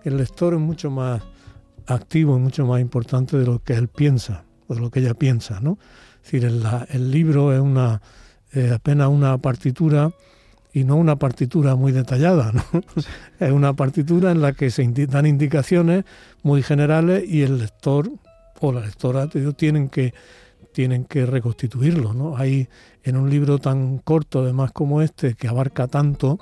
El 0.04 0.17
lector 0.17 0.54
es 0.54 0.60
mucho 0.60 0.89
más 0.89 1.22
activo 1.88 2.38
y 2.38 2.39
mucho 2.39 2.65
más 2.65 2.82
importante 2.82 3.38
de 3.38 3.45
lo 3.45 3.60
que 3.60 3.74
él 3.74 3.88
piensa, 3.88 4.43
o 4.67 4.76
de 4.76 4.82
lo 4.82 4.91
que 4.91 5.00
ella 5.00 5.13
piensa, 5.13 5.60
¿no? 5.60 5.78
Es 6.24 6.32
decir, 6.32 6.45
el, 6.45 7.12
libro 7.12 7.54
es 7.54 7.60
una 7.60 8.02
apenas 8.74 9.08
una 9.08 9.38
partitura 9.38 10.12
y 10.74 10.84
no 10.84 10.95
una 10.98 11.15
partitura 11.17 11.76
muy 11.76 11.91
detallada, 11.91 12.52
¿no? 12.52 12.63
es 13.39 13.52
una 13.52 13.74
partitura 13.74 14.32
en 14.32 14.41
la 14.41 14.54
que 14.54 14.69
se 14.69 14.88
dan 15.08 15.26
indicaciones 15.26 16.06
muy 16.43 16.62
generales 16.62 17.24
y 17.28 17.41
el 17.41 17.58
lector 17.58 18.12
o 18.60 18.72
la 18.72 18.82
lectora 18.82 19.28
tienen 19.28 19.89
que 19.89 20.13
tienen 20.80 21.04
que 21.04 21.26
reconstituirlo. 21.26 22.13
¿no? 22.13 22.38
Hay 22.38 22.70
en 23.04 23.18
un 23.18 23.30
libro 23.30 23.60
tan 23.60 23.98
corto, 23.98 24.44
además 24.44 24.72
como 24.72 25.02
este, 25.02 25.34
que 25.34 25.50
abarca 25.50 25.88
tanto, 25.88 26.39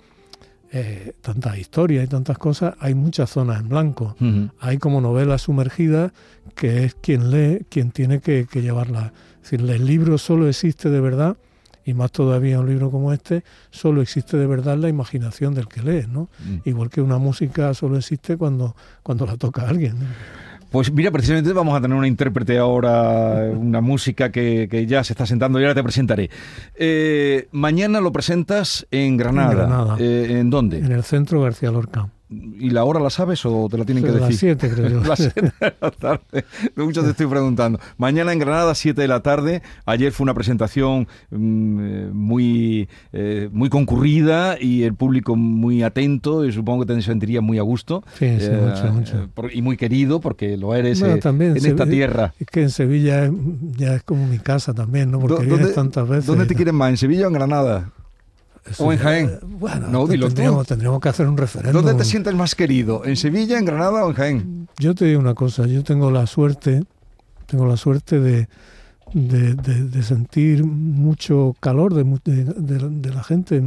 eh, 0.72 1.14
tantas 1.22 1.58
historias 1.58 2.06
y 2.06 2.08
tantas 2.08 2.38
cosas, 2.38 2.76
hay 2.80 2.94
muchas 2.94 3.32
zonas 3.32 3.60
en 3.60 3.68
blanco. 3.68 4.16
Hay 4.60 4.78
como 4.78 5.02
novelas 5.02 5.42
sumergidas 5.42 6.12
que 6.54 6.84
es 6.84 6.94
quien 6.94 7.32
lee, 7.32 7.66
quien 7.68 7.90
tiene 7.90 8.20
que, 8.20 8.46
llevarla. 8.54 9.12
Es 9.42 9.50
decir, 9.50 9.68
el 9.68 9.88
libro 9.88 10.20
solo 10.20 10.48
existe 10.48 10.92
de 10.92 11.02
verdad, 11.02 11.36
y 11.84 11.96
más 11.96 12.12
todavía 12.12 12.60
un 12.60 12.68
libro 12.68 12.92
como 12.92 13.14
este, 13.14 13.44
solo 13.72 14.04
existe 14.04 14.38
de 14.38 14.46
verdad 14.46 14.78
la 14.78 14.88
imaginación 14.88 15.56
del 15.56 15.68
que 15.68 15.82
lee, 15.82 16.06
¿no? 16.08 16.30
Mm. 16.46 16.58
Igual 16.70 16.92
que 16.92 17.02
una 17.02 17.18
música 17.18 17.74
solo 17.74 17.98
existe 17.98 18.38
cuando, 18.38 18.76
cuando 19.02 19.26
la 19.26 19.36
toca 19.36 19.68
alguien. 19.68 19.96
Pues 20.70 20.92
mira, 20.92 21.12
precisamente 21.12 21.54
vamos 21.54 21.78
a 21.78 21.82
tener 21.82 21.98
una 21.98 22.08
intérprete 22.08 22.58
ahora, 22.58 23.50
una 23.56 23.82
música 23.82 24.32
que, 24.32 24.86
ya 24.88 25.04
se 25.04 25.14
está 25.14 25.26
sentando 25.26 25.60
y 25.60 25.64
ahora 25.64 25.76
te 25.76 25.84
presentaré. 25.84 26.30
Eh, 26.76 27.48
mañana 27.52 28.02
lo 28.02 28.12
presentas 28.12 28.86
en 28.92 29.18
Granada. 29.18 29.52
En 29.52 29.58
Granada. 29.58 29.96
Eh, 30.00 30.40
¿En 30.40 30.50
dónde? 30.50 30.80
En 30.80 30.92
el 30.92 31.04
Centro 31.04 31.42
García 31.42 31.72
Lorca. 31.72 32.10
¿Y 32.30 32.72
la 32.72 32.84
hora 32.84 33.00
la 33.00 33.10
sabes 33.10 33.46
o 33.46 33.70
te 33.70 33.78
la 33.78 33.86
tienen 33.86 34.04
que 34.04 34.12
decir? 34.12 34.28
Las 34.28 34.36
7, 34.36 34.70
creo 34.70 34.90
yo. 34.90 35.02
las 35.08 35.20
7 35.20 35.42
de 35.42 35.74
la 35.80 35.92
tarde. 35.92 36.46
Muchos 36.76 37.06
te 37.06 37.12
estoy 37.12 37.28
preguntando. 37.28 37.80
Mañana 37.98 38.34
en 38.34 38.40
Granada, 38.40 38.76
7 38.76 39.02
de 39.02 39.08
la 39.08 39.22
tarde. 39.22 39.62
Ayer 39.86 40.12
fue 40.12 40.26
una 40.26 40.34
presentación 40.34 41.08
mm, 41.32 41.80
eh, 41.80 42.10
muy, 42.12 42.90
eh, 43.14 43.50
muy 43.54 43.70
concurrida 43.70 44.58
y 44.60 44.84
el 44.84 44.94
público 44.94 45.38
muy 45.38 45.84
atento 45.84 46.46
y 46.46 46.52
supongo 46.52 46.86
que 46.86 46.94
te 46.94 47.02
sentirías 47.02 47.42
muy 47.42 47.60
a 47.60 47.62
gusto. 47.62 48.04
Sí, 48.20 48.38
sí, 48.40 48.50
mucho, 48.50 48.88
eh, 48.88 48.92
mucho. 48.92 49.30
y 49.54 49.62
muy 49.62 49.78
querido 49.78 50.20
porque 50.20 50.58
lo 50.58 50.76
eres 50.76 51.04
también, 51.22 51.56
en 51.56 51.66
esta 51.66 51.86
tierra. 51.86 52.34
Es 52.40 52.48
que 52.48 52.62
en 52.64 52.72
Sevilla 52.72 53.32
ya 53.78 53.96
es 53.96 54.04
como 54.04 54.28
mi 54.28 54.40
casa 54.40 54.74
también, 54.74 55.12
¿no? 55.12 55.20
Porque 55.20 55.46
vienes 55.46 55.74
tantas 55.74 56.08
veces. 56.10 56.26
¿Dónde 56.26 56.46
te 56.46 56.56
quieren 56.56 56.76
más, 56.76 56.90
en 56.90 56.98
Sevilla 56.98 57.26
o 57.26 57.28
en 57.28 57.34
Granada? 57.34 57.92
¿O 58.78 58.92
en 58.92 59.00
Jaén? 59.00 59.40
bueno, 59.44 59.88
no, 59.88 60.08
tendríamos, 60.08 60.68
tendríamos, 60.68 61.00
que 61.00 61.10
hacer 61.10 61.28
un 61.28 61.38
referéndum. 61.38 61.84
¿Dónde 61.84 62.04
te 62.04 62.10
sientes 62.10 62.34
más 62.36 62.56
querido? 62.56 63.06
¿En 63.06 63.16
Sevilla, 63.16 63.58
en 63.58 63.66
Granada 63.66 64.06
o 64.06 64.10
en 64.10 64.16
Jaén? 64.16 64.68
Yo 64.80 64.96
te 64.96 65.06
digo 65.06 65.20
una 65.20 65.34
cosa, 65.34 65.66
yo 65.68 65.84
tengo 65.84 66.12
la 66.12 66.28
suerte, 66.28 66.84
tengo 67.46 67.66
la 67.66 67.78
suerte 67.78 68.20
de, 68.20 68.48
de, 69.14 70.04
sentir 70.04 70.64
mucho 70.64 71.56
calor 71.60 71.94
de, 71.94 73.12
la 73.14 73.24
gente 73.24 73.62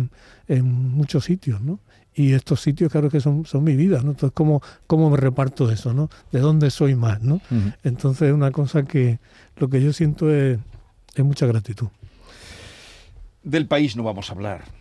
en, 0.48 0.72
muchos 0.72 1.24
sitios, 1.24 1.60
¿no? 1.60 1.80
Y 2.14 2.32
estos 2.32 2.60
sitios, 2.60 2.90
claro 2.90 3.08
que 3.08 3.20
son, 3.20 3.46
son 3.46 3.64
mi 3.64 3.76
vida, 3.76 4.02
¿no? 4.02 4.10
Entonces, 4.10 4.32
¿cómo, 4.34 4.60
¿cómo 4.86 5.10
me 5.10 5.16
reparto 5.16 5.70
eso, 5.70 5.94
no? 5.94 6.10
¿De 6.32 6.40
dónde 6.40 6.70
soy 6.70 6.94
más, 6.94 7.22
no? 7.22 7.40
Entonces, 7.84 8.28
es 8.28 8.34
una 8.34 8.50
cosa 8.50 8.82
que 8.82 9.18
lo 9.56 9.68
que 9.68 9.80
yo 9.82 9.92
siento 9.92 10.30
es, 10.30 10.58
es 11.14 11.24
mucha 11.24 11.46
gratitud. 11.46 11.88
Del 13.42 13.66
país 13.66 13.96
no 13.96 14.02
vamos 14.02 14.30
a 14.30 14.34
hablar 14.34 14.79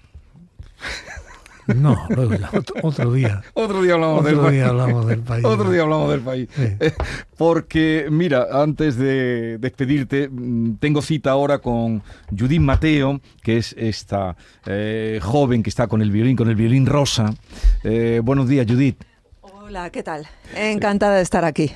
No, 1.75 2.07
luego 2.09 2.33
ya, 2.33 2.49
otro, 2.81 3.13
día. 3.13 3.43
otro 3.53 3.81
día 3.81 3.93
hablamos 3.93 4.25
del 4.25 4.37
país. 4.39 4.63
hablamos 4.63 5.05
del 5.07 5.19
país. 5.19 5.45
otro 5.45 5.71
día 5.71 5.81
hablamos 5.83 6.09
del 6.09 6.21
país. 6.21 6.49
Porque, 7.37 8.07
mira, 8.09 8.47
antes 8.51 8.95
de 8.97 9.57
despedirte, 9.59 10.29
mm, 10.29 10.77
tengo 10.79 11.01
cita 11.01 11.31
ahora 11.31 11.59
con 11.59 12.01
Judith 12.37 12.61
Mateo, 12.61 13.21
que 13.43 13.57
es 13.57 13.75
esta 13.77 14.35
eh, 14.65 15.19
joven 15.21 15.61
que 15.61 15.69
está 15.69 15.87
con 15.87 16.01
el 16.01 16.11
violín, 16.11 16.35
con 16.35 16.49
el 16.49 16.55
violín 16.55 16.85
rosa. 16.85 17.33
Eh, 17.83 18.21
buenos 18.23 18.47
días, 18.47 18.65
Judith. 18.67 19.03
Hola, 19.41 19.91
¿qué 19.91 20.01
tal? 20.01 20.27
Encantada 20.55 21.17
de 21.17 21.21
estar 21.21 21.45
aquí. 21.45 21.71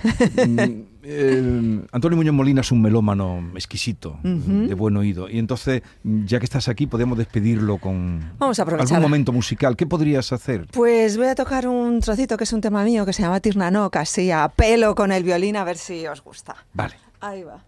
Antonio 1.92 2.16
Muñoz 2.18 2.34
Molina 2.34 2.62
es 2.62 2.72
un 2.72 2.82
melómano 2.82 3.44
exquisito, 3.56 4.18
de 4.24 4.74
buen 4.74 4.96
oído. 4.98 5.30
Y 5.30 5.40
entonces, 5.40 5.82
ya 6.04 6.40
que 6.40 6.46
estás 6.46 6.68
aquí, 6.68 6.88
podemos 6.88 7.18
despedirlo 7.18 7.78
con 7.78 8.32
Vamos 8.40 8.60
a 8.60 8.64
aprovechar. 8.64 8.96
algún 8.98 9.10
momento 9.10 9.32
musical. 9.32 9.76
¿Qué 9.76 9.86
podrías 9.86 10.32
hacer? 10.32 10.68
Pues 10.72 11.18
voy 11.18 11.28
a 11.28 11.36
tocar 11.36 11.68
un 11.68 12.00
trocito 12.00 12.38
que 12.38 12.46
es 12.46 12.54
un 12.54 12.62
tema 12.62 12.84
mío 12.84 13.06
que 13.06 13.14
se 13.14 13.22
llama 13.22 13.40
Tirnanoc, 13.40 13.96
así 13.98 14.32
a 14.32 14.48
pelo 14.50 14.96
con 14.96 15.12
el 15.12 15.24
violín, 15.24 15.56
a 15.58 15.64
ver 15.64 15.78
si 15.78 16.08
os 16.08 16.24
gusta. 16.24 16.56
Vale. 16.74 16.96
Ahí 17.20 17.44
va. 17.44 17.64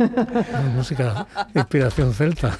música 0.74 1.26
inspiración 1.54 2.14
celta. 2.14 2.58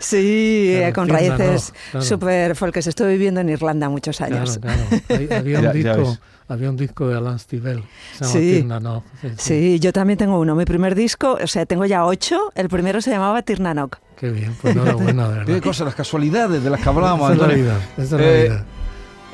Sí, 0.00 0.72
eh, 0.74 0.92
con 0.94 1.08
raíces 1.08 1.72
no, 1.92 2.02
super 2.02 2.56
folkes. 2.56 2.86
Estuve 2.86 3.12
viviendo 3.12 3.40
en 3.40 3.48
Irlanda 3.50 3.88
muchos 3.88 4.20
años. 4.20 4.58
Claro, 4.58 4.82
claro. 5.08 5.34
había, 5.38 5.60
un 5.60 5.72
disco, 5.72 6.18
había 6.48 6.70
un 6.70 6.76
disco 6.76 7.08
de 7.08 7.16
Alan 7.16 7.38
Stivell, 7.38 7.82
se 8.12 8.24
llama 8.24 8.32
sí. 8.32 8.52
Tirnanoc. 8.56 9.04
Sí, 9.20 9.28
sí, 9.36 9.80
yo 9.80 9.92
también 9.92 10.18
tengo 10.18 10.38
uno. 10.38 10.54
Mi 10.54 10.64
primer 10.64 10.94
disco, 10.94 11.38
o 11.42 11.46
sea, 11.46 11.66
tengo 11.66 11.84
ya 11.86 12.04
ocho. 12.04 12.52
El 12.54 12.68
primero 12.68 13.00
se 13.00 13.10
llamaba 13.10 13.42
Tirnanoc. 13.42 13.98
Qué 14.16 14.30
bien, 14.30 14.54
pues 14.60 14.74
enhorabuena, 14.74 15.28
de 15.28 15.38
verdad. 15.38 15.54
Qué 15.54 15.60
cosas, 15.60 15.86
las 15.86 15.94
casualidades 15.94 16.62
de 16.62 16.70
las 16.70 16.80
que 16.80 16.88
hablamos, 16.88 17.32
Esa 17.32 17.42
es 17.42 17.48
la 17.48 17.54
vida, 17.54 17.78
esa 17.96 18.02
es 18.02 18.10
la 18.12 18.22
Eh, 18.22 18.42
vida. 18.44 18.64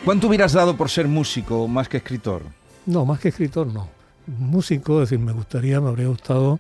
¿Cuánto 0.05 0.29
hubieras 0.29 0.53
dado 0.55 0.76
por 0.76 0.88
ser 0.88 1.07
músico 1.09 1.68
más 1.68 1.88
que 1.88 1.98
escritor? 1.98 2.42
No, 2.87 3.05
más 3.05 3.20
que 3.20 3.29
escritor 3.29 3.66
no. 3.66 3.88
Músico, 4.26 5.03
es 5.03 5.11
decir, 5.11 5.22
me 5.24 5.33
gustaría, 5.33 5.81
me 5.81 5.88
habría 5.88 6.07
gustado 6.07 6.59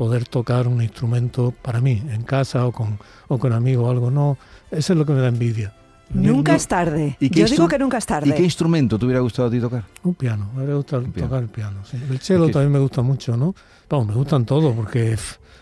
poder 0.00 0.24
tocar 0.26 0.66
un 0.66 0.80
instrumento 0.80 1.52
para 1.60 1.82
mí, 1.82 2.02
en 2.10 2.22
casa 2.22 2.64
o 2.64 2.72
con, 2.72 2.98
o 3.28 3.36
con 3.38 3.52
amigos 3.52 3.84
o 3.86 3.90
algo. 3.90 4.10
No, 4.10 4.38
eso 4.70 4.94
es 4.94 4.98
lo 4.98 5.04
que 5.04 5.12
me 5.12 5.20
da 5.20 5.28
envidia. 5.28 5.74
Nunca 6.14 6.52
no- 6.52 6.56
es 6.56 6.66
tarde. 6.66 7.18
¿Y 7.20 7.28
Yo 7.28 7.44
digo 7.44 7.68
que 7.68 7.78
nunca 7.78 7.98
es 7.98 8.04
¿Y 8.04 8.06
qué 8.06 8.12
tarde. 8.14 8.42
instrumento 8.42 8.98
te 8.98 9.04
hubiera 9.04 9.20
gustado 9.20 9.48
a 9.48 9.50
ti 9.50 9.60
tocar? 9.60 9.84
Un 10.02 10.14
piano, 10.14 10.48
me 10.54 10.62
habría 10.62 10.76
gustado 10.76 11.02
piano. 11.02 11.28
tocar 11.28 11.42
el 11.42 11.50
piano. 11.50 11.80
sí. 11.84 11.98
El 12.08 12.18
cello 12.18 12.48
también 12.50 12.72
me 12.72 12.78
gusta 12.78 13.02
mucho, 13.02 13.36
¿no? 13.36 13.54
Vamos, 13.90 14.06
me 14.06 14.14
gustan 14.14 14.46
todos 14.46 14.74
porque 14.74 15.18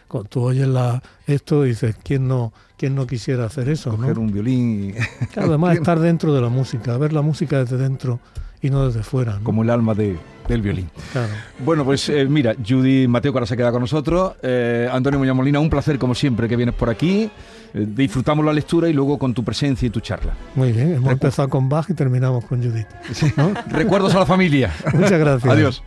cuando 0.06 0.28
tú 0.28 0.42
oyes 0.44 0.68
la, 0.68 1.02
esto 1.26 1.64
dices, 1.64 1.96
¿quién 2.04 2.28
no, 2.28 2.52
¿quién 2.76 2.94
no 2.94 3.08
quisiera 3.08 3.44
hacer 3.46 3.68
eso? 3.68 3.90
Coger 3.96 4.14
¿no? 4.14 4.22
un 4.22 4.32
violín 4.32 4.90
y- 4.96 5.26
Claro, 5.32 5.48
además 5.48 5.74
estar 5.78 5.98
dentro 5.98 6.32
de 6.32 6.40
la 6.40 6.48
música, 6.48 6.96
ver 6.96 7.12
la 7.12 7.22
música 7.22 7.58
desde 7.58 7.76
dentro 7.76 8.20
y 8.62 8.70
no 8.70 8.86
desde 8.86 9.02
fuera. 9.02 9.34
¿no? 9.38 9.44
como 9.44 9.62
el 9.62 9.70
alma 9.70 9.94
de- 9.94 10.16
del 10.48 10.62
violín. 10.62 10.88
Claro. 11.12 11.28
Bueno, 11.64 11.84
pues 11.84 12.08
eh, 12.08 12.24
mira, 12.26 12.54
Judy 12.66 13.06
Mateo 13.06 13.32
que 13.32 13.36
ahora 13.38 13.46
se 13.46 13.56
queda 13.56 13.70
con 13.70 13.82
nosotros. 13.82 14.32
Eh, 14.42 14.88
Antonio 14.90 15.18
Muñoz 15.18 15.36
Molina, 15.36 15.60
un 15.60 15.68
placer 15.68 15.98
como 15.98 16.14
siempre 16.14 16.48
que 16.48 16.56
vienes 16.56 16.74
por 16.74 16.88
aquí. 16.88 17.30
Eh, 17.74 17.86
disfrutamos 17.86 18.42
la 18.46 18.54
lectura 18.54 18.88
y 18.88 18.94
luego 18.94 19.18
con 19.18 19.34
tu 19.34 19.44
presencia 19.44 19.84
y 19.86 19.90
tu 19.90 20.00
charla. 20.00 20.32
Muy 20.54 20.72
bien, 20.72 20.94
hemos 20.94 21.10
Recu- 21.10 21.12
empezado 21.12 21.48
con 21.50 21.68
Bach 21.68 21.84
y 21.90 21.94
terminamos 21.94 22.46
con 22.46 22.62
Judith. 22.62 22.86
¿no? 23.36 23.52
Recuerdos 23.70 24.14
a 24.14 24.20
la 24.20 24.26
familia. 24.26 24.72
Muchas 24.94 25.18
gracias. 25.18 25.52
Adiós. 25.52 25.82